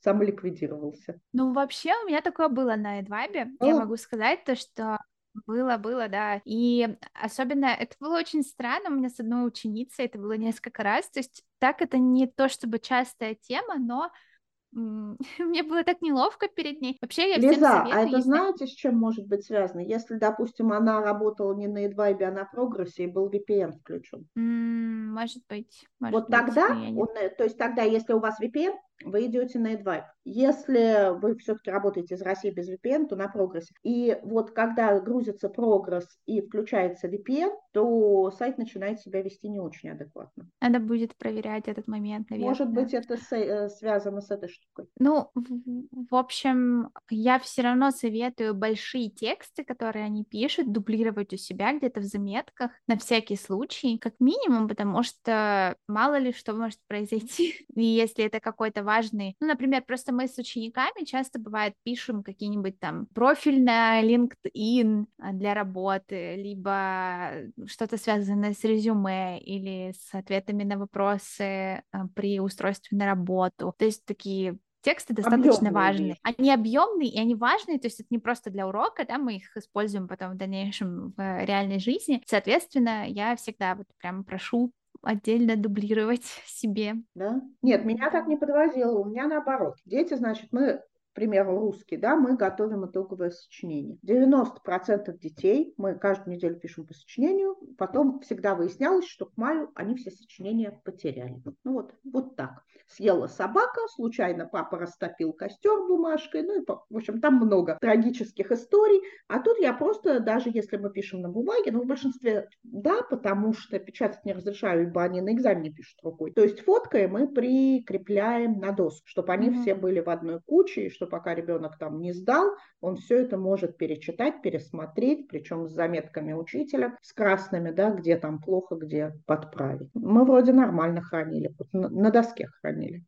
[0.02, 1.20] сам ликвидировался.
[1.32, 3.52] Ну, вообще, у меня такое было на Эдвайбе.
[3.60, 4.98] Я могу сказать то, что
[5.46, 6.42] было, было, да.
[6.46, 11.10] И особенно это было очень странно у меня с одной ученицей, это было несколько раз.
[11.10, 14.12] То есть так это не то чтобы частая тема, но
[14.72, 16.98] мне было так неловко перед ней.
[17.02, 18.22] Вообще я Лиза, всем советую, а это если...
[18.22, 19.82] знаете, с чем может быть связано?
[19.82, 24.28] Если, допустим, она работала не на Эдвайбе, а на Прогрессе, и был VPN включен.
[24.38, 25.86] Mm, может быть.
[26.00, 28.74] Может вот быть, тогда, он, э, то есть тогда, если у вас VPN,
[29.04, 30.04] вы идете на Эдвайб.
[30.24, 33.74] Если вы все-таки работаете из России без VPN, то на прогрессе.
[33.84, 39.90] И вот когда грузится прогресс и включается VPN, то сайт начинает себя вести не очень
[39.90, 40.48] адекватно.
[40.60, 42.50] Надо будет проверять этот момент, наверное.
[42.50, 44.88] Может быть, это э, связано с этой штукой.
[45.00, 51.38] Ну, в, в общем, я все равно советую большие тексты, которые они пишут, дублировать у
[51.38, 56.80] себя где-то в заметках на всякий случай, как минимум, потому что мало ли что может
[56.88, 57.66] произойти.
[57.76, 59.36] И если это какой-то важные.
[59.40, 65.32] Ну, например, просто мы с учениками часто бывает пишем какие-нибудь там профиль на LinkedIn а,
[65.32, 67.32] для работы, либо
[67.68, 73.74] что-то связанное с резюме или с ответами на вопросы а, при устройстве на работу.
[73.78, 75.72] То есть такие тексты достаточно объемные.
[75.72, 76.18] важные.
[76.24, 79.56] Они объемные и они важные, то есть это не просто для урока, да, мы их
[79.56, 82.22] используем потом в дальнейшем в реальной жизни.
[82.26, 84.72] Соответственно, я всегда вот прям прошу
[85.02, 86.96] отдельно дублировать себе.
[87.16, 87.42] Да?
[87.62, 89.76] Нет, меня так не подвозило, у меня наоборот.
[89.86, 90.82] Дети, значит, мы
[91.12, 93.98] к примеру, русский, да, мы готовим итоговое сочинение.
[94.06, 99.96] 90% детей, мы каждую неделю пишем по сочинению, потом всегда выяснялось, что к маю они
[99.96, 101.42] все сочинения потеряли.
[101.64, 107.22] Ну вот, вот так съела собака, случайно папа растопил костер бумажкой, ну и, в общем,
[107.22, 109.02] там много трагических историй.
[109.28, 113.54] А тут я просто, даже если мы пишем на бумаге, ну, в большинстве да, потому
[113.54, 116.32] что печатать не разрешаю, ибо они на экзамене пишут рукой.
[116.32, 119.62] То есть фоткой мы прикрепляем на доску, чтобы они mm-hmm.
[119.62, 123.38] все были в одной куче, и что пока ребенок там не сдал, он все это
[123.38, 129.90] может перечитать, пересмотреть, причем с заметками учителя, с красными, да, где там плохо, где подправить.
[129.96, 133.04] Мы вроде нормально хранили, на, доске хранили сохранили.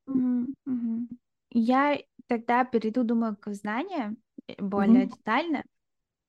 [1.50, 4.18] Я тогда перейду, думаю, к знаниям
[4.48, 5.16] э, более угу.
[5.16, 5.64] детально.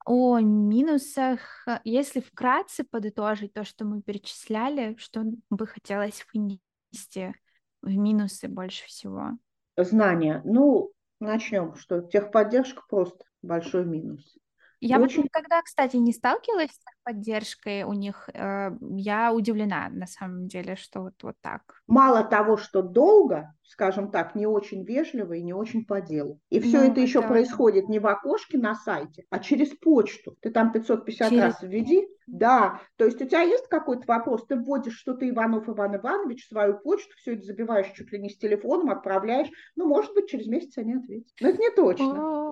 [0.05, 7.35] О минусах, если вкратце подытожить то, что мы перечисляли, что бы хотелось вынести
[7.81, 9.31] в минусы больше всего?
[9.79, 10.43] Знания.
[10.45, 10.93] Ну,
[11.25, 14.37] начнем, что техподдержка просто большой минус.
[14.81, 15.16] Я очень...
[15.16, 18.29] вот никогда, кстати, не сталкивалась с поддержкой у них.
[18.33, 21.83] Э, я удивлена, на самом деле, что вот, вот так.
[21.87, 26.41] Мало того, что долго, скажем так, не очень вежливо и не очень по делу.
[26.51, 30.37] И все ну, это еще происходит не в окошке на сайте, а через почту.
[30.41, 31.43] Ты там 550 через...
[31.43, 35.69] раз введи, да, то есть у тебя есть какой-то вопрос, ты вводишь, что ты Иванов
[35.69, 40.15] Иван Иванович, свою почту, все это забиваешь чуть ли не с телефоном, отправляешь, ну, может
[40.15, 41.33] быть, через месяц они ответят.
[41.41, 42.51] Но это не точно.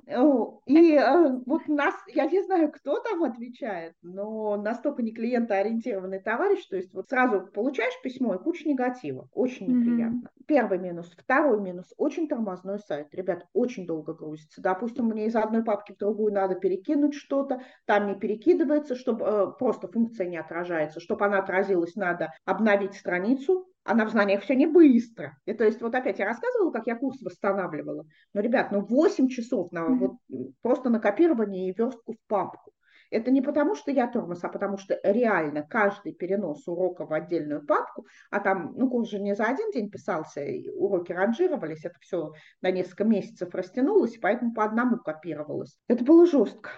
[0.65, 6.65] И э, вот нас, я не знаю, кто там отвечает, но настолько не клиентоориентированный товарищ,
[6.67, 10.27] то есть вот сразу получаешь письмо и куча негатива, очень неприятно.
[10.27, 10.43] Mm-hmm.
[10.45, 11.11] Первый минус.
[11.17, 13.07] Второй минус, очень тормозной сайт.
[13.13, 14.61] Ребят, очень долго грузится.
[14.61, 19.47] Допустим, мне из одной папки в другую надо перекинуть что-то, там не перекидывается, чтобы э,
[19.57, 20.99] просто функция не отражается.
[20.99, 25.37] Чтобы она отразилась, надо обновить страницу, она в знаниях все не быстро.
[25.45, 28.05] И то есть вот опять я рассказывала, как я курс восстанавливала.
[28.33, 30.13] Но, ребят, ну 8 часов на, вот,
[30.61, 32.72] просто на копирование и верстку в папку.
[33.13, 37.65] Это не потому, что я тормоз, а потому что реально каждый перенос урока в отдельную
[37.65, 40.41] папку, а там, ну, курс же не за один день писался,
[40.75, 45.77] уроки ранжировались, это все на несколько месяцев растянулось, поэтому по одному копировалось.
[45.87, 46.71] Это было жестко.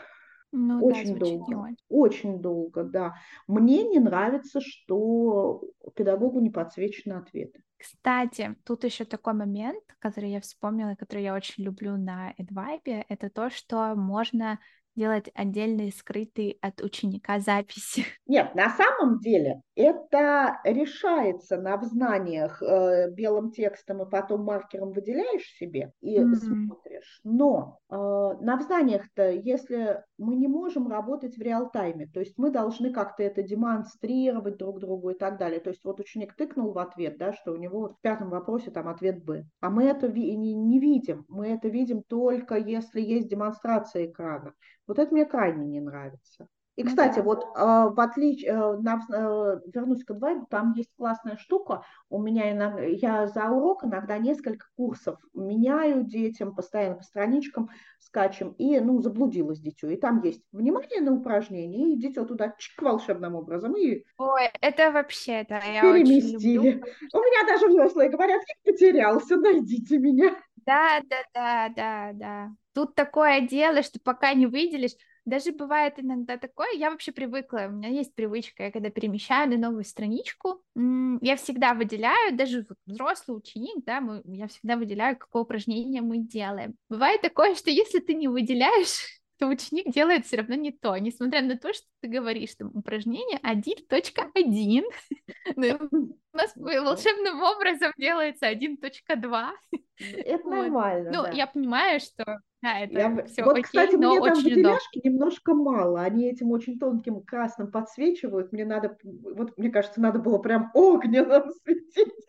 [0.52, 1.70] Ну, очень да, долго.
[1.90, 3.16] Очень долго, да.
[3.48, 5.64] Мне не нравится, что
[5.96, 7.62] педагогу не подсвечены ответы.
[7.78, 13.30] Кстати, тут еще такой момент, который я вспомнила, который я очень люблю на Эдвайбе, это
[13.30, 14.60] то, что можно
[14.96, 18.04] делать отдельные скрытые от ученика записи?
[18.28, 25.46] Нет, на самом деле это решается на взнаниях э, белым текстом и потом маркером выделяешь
[25.58, 26.36] себе и mm-hmm.
[26.36, 27.20] смотришь.
[27.24, 32.92] Но э, на взнаниях-то, если мы не можем работать в реал-тайме, то есть мы должны
[32.92, 35.60] как-то это демонстрировать друг другу и так далее.
[35.60, 38.88] То есть вот ученик тыкнул в ответ, да, что у него в пятом вопросе там
[38.88, 39.46] ответ Б.
[39.60, 41.26] А мы это ви- не, не видим.
[41.28, 44.54] Мы это видим только если есть демонстрация экрана.
[44.88, 46.48] Вот это мне крайне не нравится.
[46.76, 50.92] И, ну кстати, вот э, в отличие, э, на, э, вернусь к Advibe, там есть
[50.98, 51.84] классная штука.
[52.10, 57.70] У меня иногда, я за урок иногда несколько курсов меняю детям, постоянно по страничкам
[58.00, 59.90] скачем, и, ну, заблудилась дитё.
[59.90, 64.04] И там есть внимание на упражнение, и дитё туда чик волшебным образом, и...
[64.18, 66.58] Ой, это вообще, да, я переместили.
[66.58, 66.86] очень люблю.
[67.14, 70.36] У меня даже взрослые говорят, я потерялся, найдите меня.
[70.66, 72.50] Да, да, да, да, да.
[72.76, 77.72] Тут такое дело, что пока не выделишь, даже бывает иногда такое, я вообще привыкла, у
[77.72, 83.86] меня есть привычка, я когда перемещаю на новую страничку, я всегда выделяю, даже взрослый ученик,
[83.86, 86.76] да, мы, я всегда выделяю, какое упражнение мы делаем.
[86.90, 91.42] Бывает такое, что если ты не выделяешь, то ученик делает все равно не то, несмотря
[91.42, 94.84] на то, что ты говоришь, там упражнение 1.1,
[95.56, 99.52] ну, у нас волшебным образом делается 1.2.
[99.98, 103.26] Это нормально, Ну, я понимаю, что да, это я...
[103.26, 106.02] все вот, окей, кстати, но мне там выделяшки немножко мало.
[106.02, 108.52] Они этим очень тонким красным подсвечивают.
[108.52, 112.26] Мне надо, вот мне кажется, надо было прям огненным светить.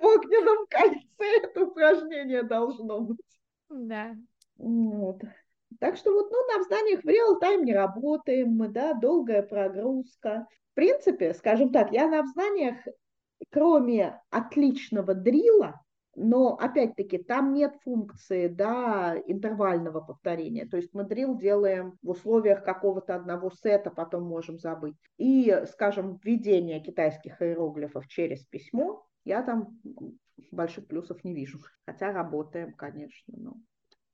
[0.00, 3.18] В огненном кольце это упражнение должно быть.
[3.70, 4.14] Да.
[4.58, 5.22] Вот.
[5.80, 10.46] Так что вот ну, на зданиях в реал-тайм не работаем мы, да, долгая прогрузка.
[10.72, 12.76] В принципе, скажем так, я на знаниях,
[13.50, 15.80] кроме отличного дрила,
[16.18, 20.66] но опять-таки там нет функции да, интервального повторения.
[20.66, 24.96] То есть мы дрил делаем в условиях какого-то одного сета, потом можем забыть.
[25.16, 29.78] И, скажем, введение китайских иероглифов через письмо, я там
[30.50, 31.58] больших плюсов не вижу.
[31.86, 33.34] Хотя работаем, конечно.
[33.36, 33.54] Но...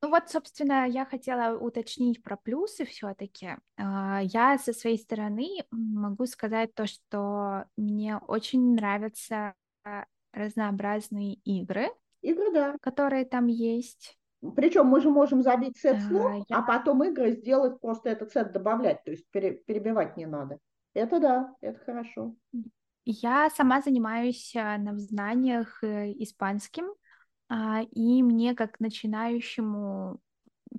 [0.05, 3.57] Ну вот, собственно, я хотела уточнить про плюсы все-таки.
[3.79, 9.55] А, я со своей стороны могу сказать то, что мне очень нравятся
[10.35, 11.89] разнообразные игры.
[12.21, 12.77] Игры, да.
[12.83, 14.19] Которые там есть.
[14.55, 16.59] Причем мы же можем забить сет слов, а, я...
[16.59, 20.59] а потом игры сделать, просто этот сет добавлять, то есть пере, перебивать не надо.
[20.93, 22.35] Это да, это хорошо.
[23.07, 26.93] Я сама занимаюсь а, на знаниях э, испанским,
[27.93, 30.21] и мне как начинающему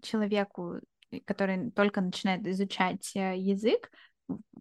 [0.02, 0.80] человеку,
[1.26, 3.90] который только начинает изучать э, язык,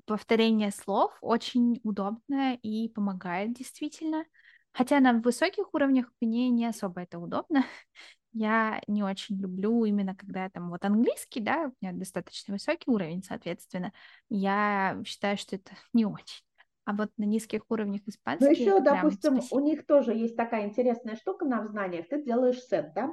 [0.07, 4.25] повторение слов очень удобно и помогает действительно.
[4.73, 7.65] Хотя на высоких уровнях мне не особо это удобно.
[8.33, 13.23] Я не очень люблю именно когда там вот английский, да, у меня достаточно высокий уровень,
[13.23, 13.93] соответственно.
[14.29, 16.45] Я считаю, что это не очень.
[16.85, 18.45] А вот на низких уровнях испанский...
[18.45, 22.09] Ну еще, допустим, у них тоже есть такая интересная штука на знаниях.
[22.09, 23.13] Ты делаешь сет, да,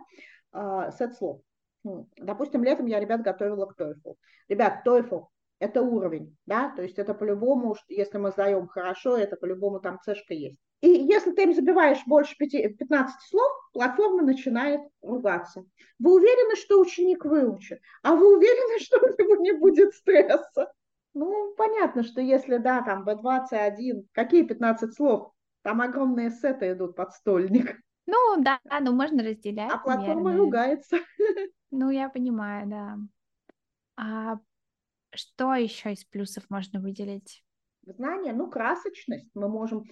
[0.53, 1.41] uh, сет слов.
[2.17, 4.15] Допустим, летом я ребят готовила к TOEFL.
[4.49, 5.25] Ребят, TOEFL–
[5.59, 10.33] это уровень, да, то есть это по-любому, если мы сдаем хорошо, это по-любому там цешка
[10.33, 10.59] есть.
[10.81, 15.63] И если ты им забиваешь больше 5, 15 слов, платформа начинает ругаться.
[15.99, 17.79] Вы уверены, что ученик выучит?
[18.01, 20.73] А вы уверены, что у него не будет стресса?
[21.13, 25.33] Ну, понятно, что если, да, там B21, какие 15 слов?
[25.61, 27.77] Там огромные сеты идут под стольник.
[28.07, 29.71] Ну, да, ну можно разделять.
[29.71, 30.37] А платформа наверное.
[30.37, 30.97] ругается.
[31.73, 32.97] Ну, я понимаю, да.
[33.95, 34.39] А
[35.13, 37.45] что еще из плюсов можно выделить?
[37.83, 39.29] Знание, ну, красочность.
[39.33, 39.85] Мы можем,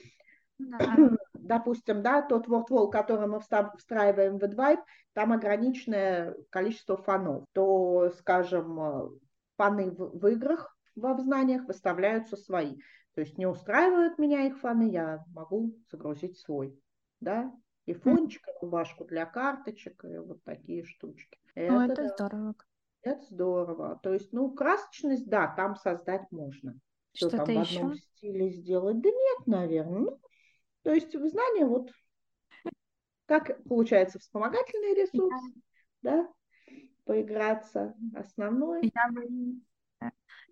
[0.57, 0.77] да.
[1.33, 7.45] допустим, да, тот WordWall, который мы встраиваем в AdVibe, там ограниченное количество фонов.
[7.53, 9.09] То, скажем, э,
[9.57, 12.75] фаны в, в играх во знаниях выставляются свои.
[13.15, 16.79] То есть не устраивают меня их фаны, я могу загрузить свой.
[17.19, 17.51] Да?
[17.85, 21.39] И фончик, и рубашку для карточек, и вот такие штучки.
[21.55, 22.07] Ну, это, да.
[22.09, 22.55] здорово.
[23.01, 23.99] Это здорово.
[24.03, 26.77] То есть, ну, красочность, да, там создать можно.
[27.13, 27.95] Что, там в одном еще?
[27.95, 29.01] стиле сделать?
[29.01, 29.99] Да нет, наверное.
[30.01, 30.19] Ну,
[30.83, 31.91] то есть в знании вот
[33.25, 35.41] как получается вспомогательный ресурс,
[36.01, 36.29] да, да
[37.09, 37.95] поиграться.
[38.15, 38.91] Основной.
[38.93, 39.25] Я бы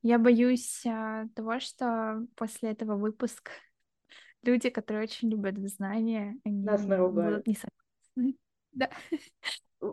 [0.08, 3.52] я боюсь а, того, что после этого выпуска
[4.44, 8.38] люди, которые очень любят знания, они Нас будут не согласны.
[8.74, 8.92] Да.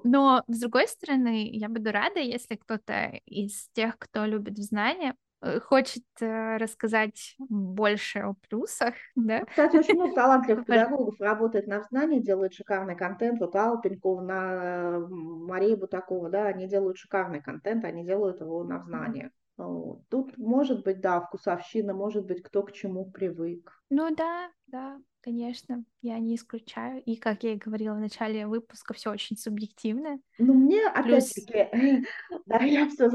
[0.03, 5.59] Но, с другой стороны, я буду рада, если кто-то из тех, кто любит знания, э,
[5.59, 9.47] хочет э, рассказать больше о плюсах, да?
[9.47, 13.41] Кстати, очень много талантливых педагогов работает на знании, делают шикарный контент.
[13.41, 18.83] Вот Алла Пенькова, на Мария Бутакова, да, они делают шикарный контент, они делают его на
[18.83, 19.31] знаниях.
[19.57, 23.73] Тут может быть, да, вкусовщина, может быть, кто к чему привык.
[23.89, 27.03] Ну да, да, конечно, я не исключаю.
[27.05, 30.19] И, как я и говорила в начале выпуска, все очень субъективно.
[30.39, 31.69] Ну, мне, опять-таки,
[32.47, 33.11] да, я все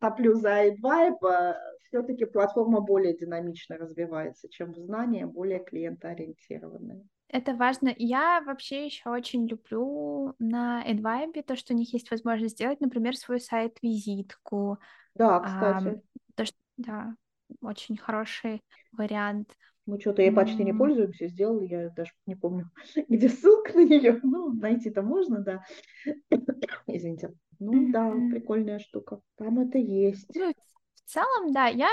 [0.00, 1.54] топлю за AdVibe,
[1.88, 7.02] все-таки платформа более динамично развивается, чем в знания, более клиентоориентированная.
[7.28, 7.92] Это важно.
[7.96, 13.16] Я вообще еще очень люблю на AdVibe то, что у них есть возможность сделать, например,
[13.16, 14.78] свой сайт-визитку,
[15.14, 16.02] да, кстати.
[16.34, 17.14] то, что, да,
[17.60, 18.62] очень хороший
[18.92, 19.56] вариант.
[19.86, 22.70] Мы что-то ей почти не пользуемся, сделал я даже не помню,
[23.08, 24.18] где ссылка на нее.
[24.22, 25.64] Ну, найти-то можно, да.
[26.86, 27.34] Извините.
[27.60, 29.20] Ну да, прикольная штука.
[29.36, 30.28] Там это есть.
[30.34, 30.52] Ну,
[30.94, 31.88] в целом, да, я,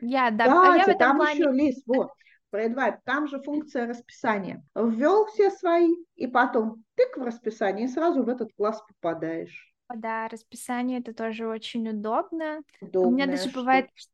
[0.00, 1.40] я, да, а я в этом там плане...
[1.40, 2.10] еще, Лиз, вот,
[2.50, 4.64] про AdVibe, там же функция расписания.
[4.74, 9.69] Ввел все свои, и потом тык в расписание, и сразу в этот класс попадаешь.
[9.96, 12.62] Да, расписание это тоже очень удобно.
[12.80, 13.60] Удобная У меня даже штука.
[13.60, 14.10] бывает, что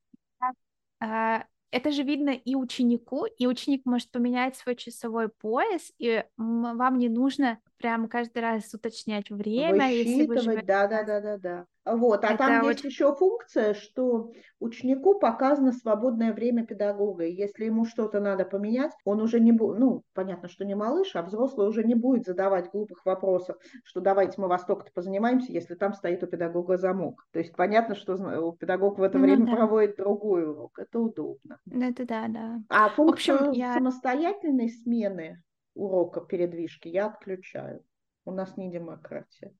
[1.00, 6.98] а, это же видно и ученику, и ученик может поменять свой часовой пояс, и вам
[6.98, 10.62] не нужно прям каждый раз уточнять время, если вы живете...
[10.62, 11.66] Да, да, да, да, да.
[11.86, 12.68] Вот, а Это там очень...
[12.68, 17.24] есть еще функция, что ученику показано свободное время педагога.
[17.24, 21.14] И если ему что-то надо поменять, он уже не будет, ну, понятно, что не малыш,
[21.14, 25.76] а взрослый уже не будет задавать глупых вопросов, что давайте мы во столько-то позанимаемся, если
[25.76, 27.24] там стоит у педагога замок.
[27.32, 28.16] То есть понятно, что
[28.58, 29.52] педагог в это ну, время да.
[29.54, 30.78] проводит другой урок.
[30.80, 31.60] Это удобно.
[31.70, 32.58] Это да, да.
[32.68, 33.74] А функцию общем, я...
[33.74, 35.40] самостоятельной смены
[35.74, 37.84] урока передвижки я отключаю.
[38.24, 39.54] У нас не демократия.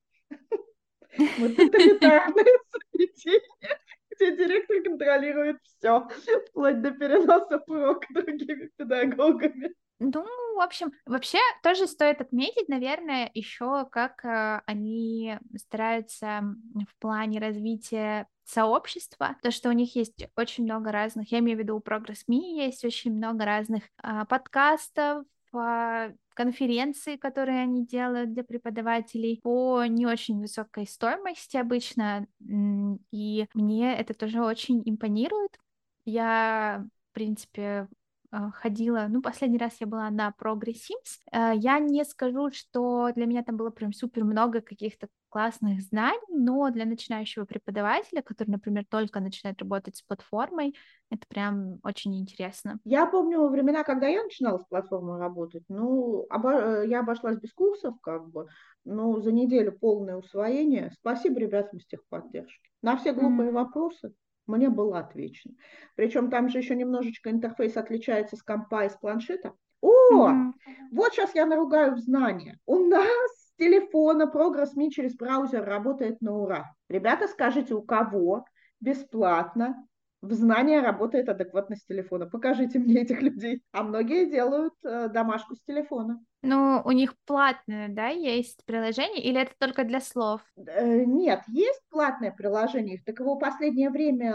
[1.17, 2.45] Мы тоталитарное
[2.93, 3.41] заведение,
[4.11, 6.07] где директор контролирует все,
[6.49, 9.73] вплоть до переноса урока другими педагогами.
[9.99, 10.23] Ну,
[10.55, 16.43] в общем, вообще тоже стоит отметить, наверное, еще как э, они стараются
[16.75, 21.61] в плане развития сообщества, то, что у них есть очень много разных, я имею в
[21.61, 25.25] виду у Progress Me есть очень много разных э, подкастов,
[25.55, 33.97] э, конференции, которые они делают для преподавателей по не очень высокой стоимости обычно, и мне
[33.97, 35.57] это тоже очень импонирует.
[36.05, 37.87] Я, в принципе,
[38.29, 41.19] а, ходила, ну, последний раз я была на Progress Sims.
[41.31, 46.19] А, я не скажу, что для меня там было прям супер много каких-то классных знаний,
[46.29, 50.75] но для начинающего преподавателя, который, например, только начинает работать с платформой,
[51.09, 52.79] это прям очень интересно.
[52.83, 56.83] Я помню времена, когда я начинала с платформой работать, ну, обо...
[56.83, 58.47] Я обошлась без курсов, как бы,
[58.85, 60.91] ну, за неделю полное усвоение.
[60.99, 62.69] Спасибо ребятам с техподдержки.
[62.81, 63.53] На все глупые mm-hmm.
[63.53, 64.13] вопросы
[64.45, 65.55] мне было отвечено.
[65.95, 69.53] Причем там же еще немножечко интерфейс отличается с компа и с планшета.
[69.81, 70.51] О, mm-hmm.
[70.91, 72.59] вот сейчас я наругаю в знания.
[72.65, 76.73] У нас телефона Progress Me через браузер работает на ура.
[76.89, 78.45] Ребята, скажите, у кого
[78.79, 79.87] бесплатно
[80.21, 82.25] в знания работает адекватно с телефона.
[82.25, 83.61] Покажите мне этих людей.
[83.71, 86.19] А многие делают э, домашку с телефона.
[86.41, 90.41] Ну, у них платное, да, есть приложение, или это только для слов?
[90.55, 94.31] Э, нет, есть платное приложение, так его в последнее время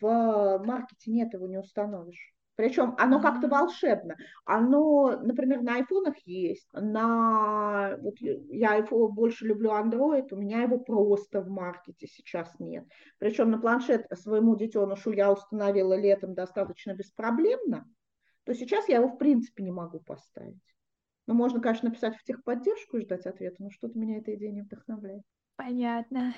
[0.00, 2.34] в маркете нет, его не установишь.
[2.56, 4.16] Причем оно как-то волшебно.
[4.44, 7.96] Оно, например, на айфонах есть, на...
[8.00, 12.86] Вот я iPhone больше люблю Android, у меня его просто в маркете сейчас нет.
[13.18, 17.88] Причем на планшет своему детенышу я установила летом достаточно беспроблемно,
[18.44, 20.62] то сейчас я его в принципе не могу поставить.
[21.26, 24.62] Ну, можно, конечно, написать в техподдержку и ждать ответа, но что-то меня эта идея не
[24.62, 25.22] вдохновляет.
[25.56, 26.34] Понятно.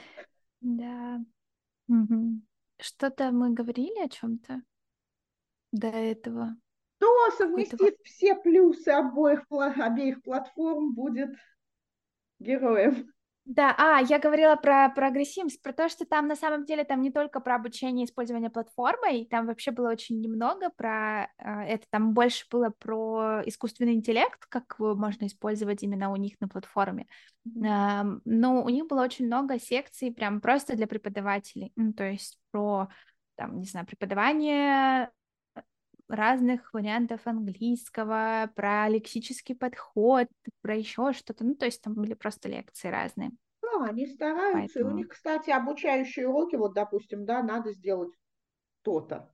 [0.61, 1.21] Да.
[1.89, 2.41] Угу.
[2.79, 4.63] Что-то мы говорили о чем-то?
[5.77, 6.57] До этого.
[6.97, 11.37] Кто совместит все плюсы обоих, обеих платформ, будет
[12.39, 13.13] героем.
[13.47, 17.13] Да, а, я говорила про прогрессивность, про то, что там на самом деле там не
[17.13, 22.13] только про обучение и использование платформы, там вообще было очень немного про э, это, там
[22.13, 27.07] больше было про искусственный интеллект, как его можно использовать именно у них на платформе.
[27.47, 28.23] Mm-hmm.
[28.25, 32.89] Но у них было очень много секций прям просто для преподавателей, ну, то есть про
[33.37, 35.11] там, не знаю, преподавание
[36.09, 40.29] разных вариантов английского, про лексический подход,
[40.63, 41.45] про еще что-то.
[41.45, 43.31] Ну, то есть там были просто лекции разные.
[43.63, 44.75] Да, они стараются.
[44.75, 44.91] Поэтому...
[44.91, 48.13] И у них, кстати, обучающие уроки, вот, допустим, да, надо сделать
[48.83, 49.33] то-то,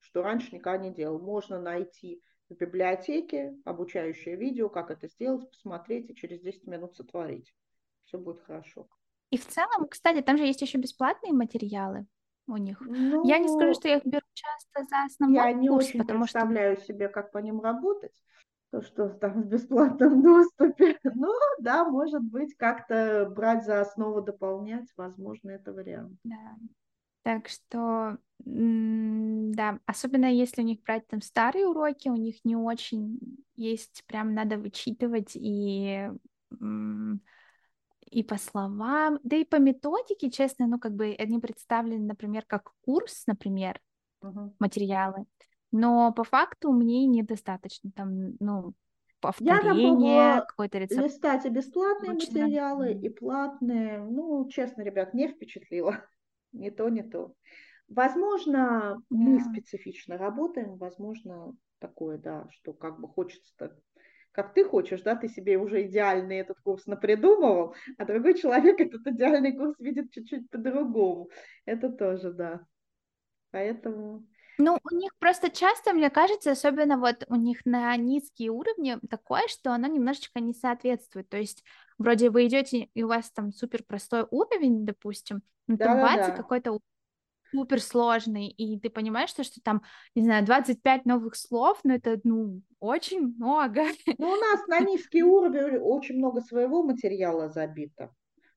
[0.00, 1.20] что раньше никогда не делал.
[1.20, 7.54] Можно найти в библиотеке обучающее видео, как это сделать, посмотреть и через 10 минут сотворить.
[8.04, 8.88] Все будет хорошо.
[9.30, 12.06] И в целом, кстати, там же есть еще бесплатные материалы
[12.46, 12.80] у них.
[12.80, 15.86] Ну, я не скажу, ну, что я их беру часто за основной Я не курс,
[15.86, 16.86] очень потому представляю что...
[16.86, 18.14] себе, как по ним работать.
[18.70, 20.98] То, что там в бесплатном доступе.
[21.04, 26.18] Ну, да, может быть, как-то брать за основу, дополнять, возможно, это вариант.
[26.24, 26.56] Да.
[27.22, 33.20] Так что, да, особенно если у них брать там старые уроки, у них не очень
[33.54, 36.10] есть, прям надо вычитывать и
[38.12, 42.70] и по словам, да и по методике, честно, ну, как бы они представлены, например, как
[42.84, 43.80] курс, например,
[44.22, 44.52] uh-huh.
[44.58, 45.24] материалы,
[45.70, 48.74] но по факту мне недостаточно там, ну,
[49.20, 51.02] повторение, какой-то рецепт.
[51.02, 54.00] листать и бесплатные Лучше материалы, и платные.
[54.00, 56.04] Ну, честно, ребят, не впечатлило.
[56.52, 57.34] не то, не то.
[57.88, 59.02] Возможно, yeah.
[59.08, 63.52] мы специфично работаем, возможно, такое, да, что как бы хочется
[64.32, 69.06] как ты хочешь, да, ты себе уже идеальный этот курс напридумывал, а другой человек этот
[69.06, 71.30] идеальный курс видит чуть-чуть по-другому.
[71.64, 72.60] Это тоже, да.
[73.50, 74.26] Поэтому...
[74.58, 79.48] Ну, у них просто часто, мне кажется, особенно вот у них на низкие уровни такое,
[79.48, 81.28] что оно немножечко не соответствует.
[81.28, 81.64] То есть
[81.98, 86.26] вроде вы идете, и у вас там супер простой уровень, допустим, но да, там бац,
[86.28, 86.36] да.
[86.36, 86.72] какой-то
[87.52, 89.82] супер сложный, и ты понимаешь, что, что там,
[90.14, 93.82] не знаю, 25 новых слов, но это, ну, очень много.
[94.18, 98.14] Ну, у нас на низкий уровень очень много своего материала забито.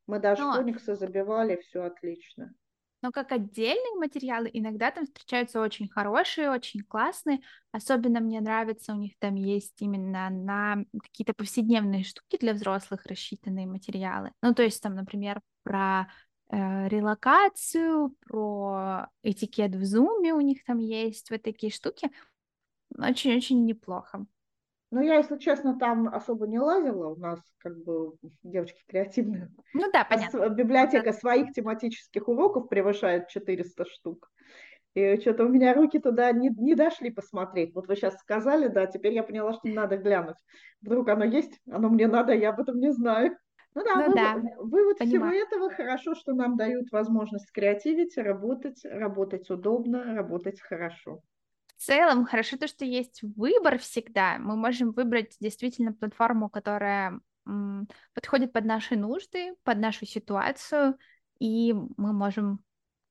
[0.08, 0.54] Мы даже но...
[0.54, 2.54] фониксы забивали, все отлично.
[3.02, 7.42] Но как отдельные материалы иногда там встречаются очень хорошие, очень классные.
[7.72, 13.68] Особенно мне нравится, у них там есть именно на какие-то повседневные штуки для взрослых рассчитанные
[13.68, 14.32] материалы.
[14.42, 16.08] Ну, то есть там, например, про
[16.50, 22.12] релокацию, про этикет в зуме у них там есть, вот такие штуки.
[22.98, 24.26] Очень-очень неплохо.
[24.92, 27.10] Ну, я, если честно, там особо не лазила.
[27.10, 29.52] У нас как бы девочки креативные.
[29.74, 30.48] Ну да, понятно.
[30.50, 34.32] Библиотека своих тематических уроков превышает 400 штук.
[34.94, 37.76] И что-то у меня руки туда не, не дошли посмотреть.
[37.76, 40.38] Вот вы сейчас сказали, да, теперь я поняла, что надо глянуть.
[40.80, 43.38] Вдруг оно есть, оно мне надо, я об этом не знаю.
[43.76, 48.84] Ну да, ну, вывод, да вывод всего этого хорошо, что нам дают возможность креативить, работать,
[48.84, 51.22] работать удобно, работать хорошо.
[51.78, 54.38] В целом, хорошо то, что есть выбор всегда.
[54.40, 60.98] Мы можем выбрать действительно платформу, которая м, подходит под наши нужды, под нашу ситуацию,
[61.40, 62.60] и мы можем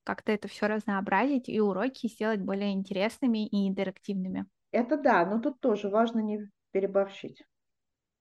[0.05, 4.47] как-то это все разнообразить и уроки сделать более интересными и интерактивными.
[4.73, 7.45] Это да, но тут тоже важно не переборщить,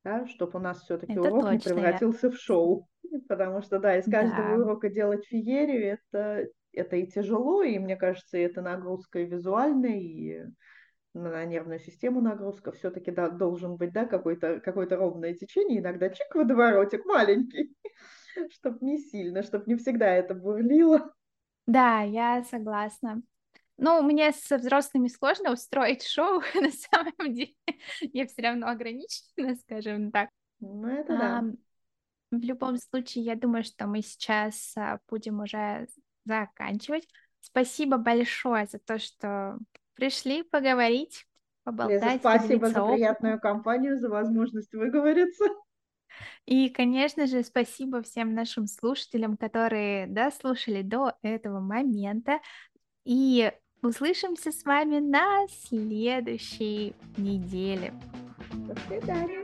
[0.03, 2.33] да, чтобы у нас все-таки урок точно, не превратился я...
[2.33, 2.87] в шоу.
[3.27, 4.63] Потому что, да, из каждого да.
[4.63, 10.43] урока делать феерию, это, это и тяжело, и мне кажется, это нагрузка и визуальная, и
[11.13, 16.33] на нервную систему нагрузка, все-таки да, должен быть да, какое-то какое ровное течение, иногда чик
[16.33, 17.75] водоворотик маленький,
[18.51, 21.13] чтобы не сильно, чтобы не всегда это бурлило.
[21.67, 23.21] Да, я согласна.
[23.77, 27.55] Ну, мне со взрослыми сложно устроить шоу, на самом деле.
[28.01, 30.29] Я все равно ограничена, скажем так.
[30.59, 31.39] Ну, это да.
[31.39, 31.43] А,
[32.31, 35.87] в любом случае, я думаю, что мы сейчас а, будем уже
[36.25, 37.07] заканчивать.
[37.41, 39.57] Спасибо большое за то, что
[39.95, 41.25] пришли поговорить,
[41.63, 42.01] поболтать.
[42.01, 42.95] Лиза, спасибо за опытом.
[42.95, 45.45] приятную компанию, за возможность выговориться.
[46.45, 52.39] И, конечно же, спасибо всем нашим слушателям, которые дослушали до этого момента.
[53.03, 53.51] И
[53.83, 57.93] услышимся с вами на следующей неделе.
[58.53, 59.43] До свидания.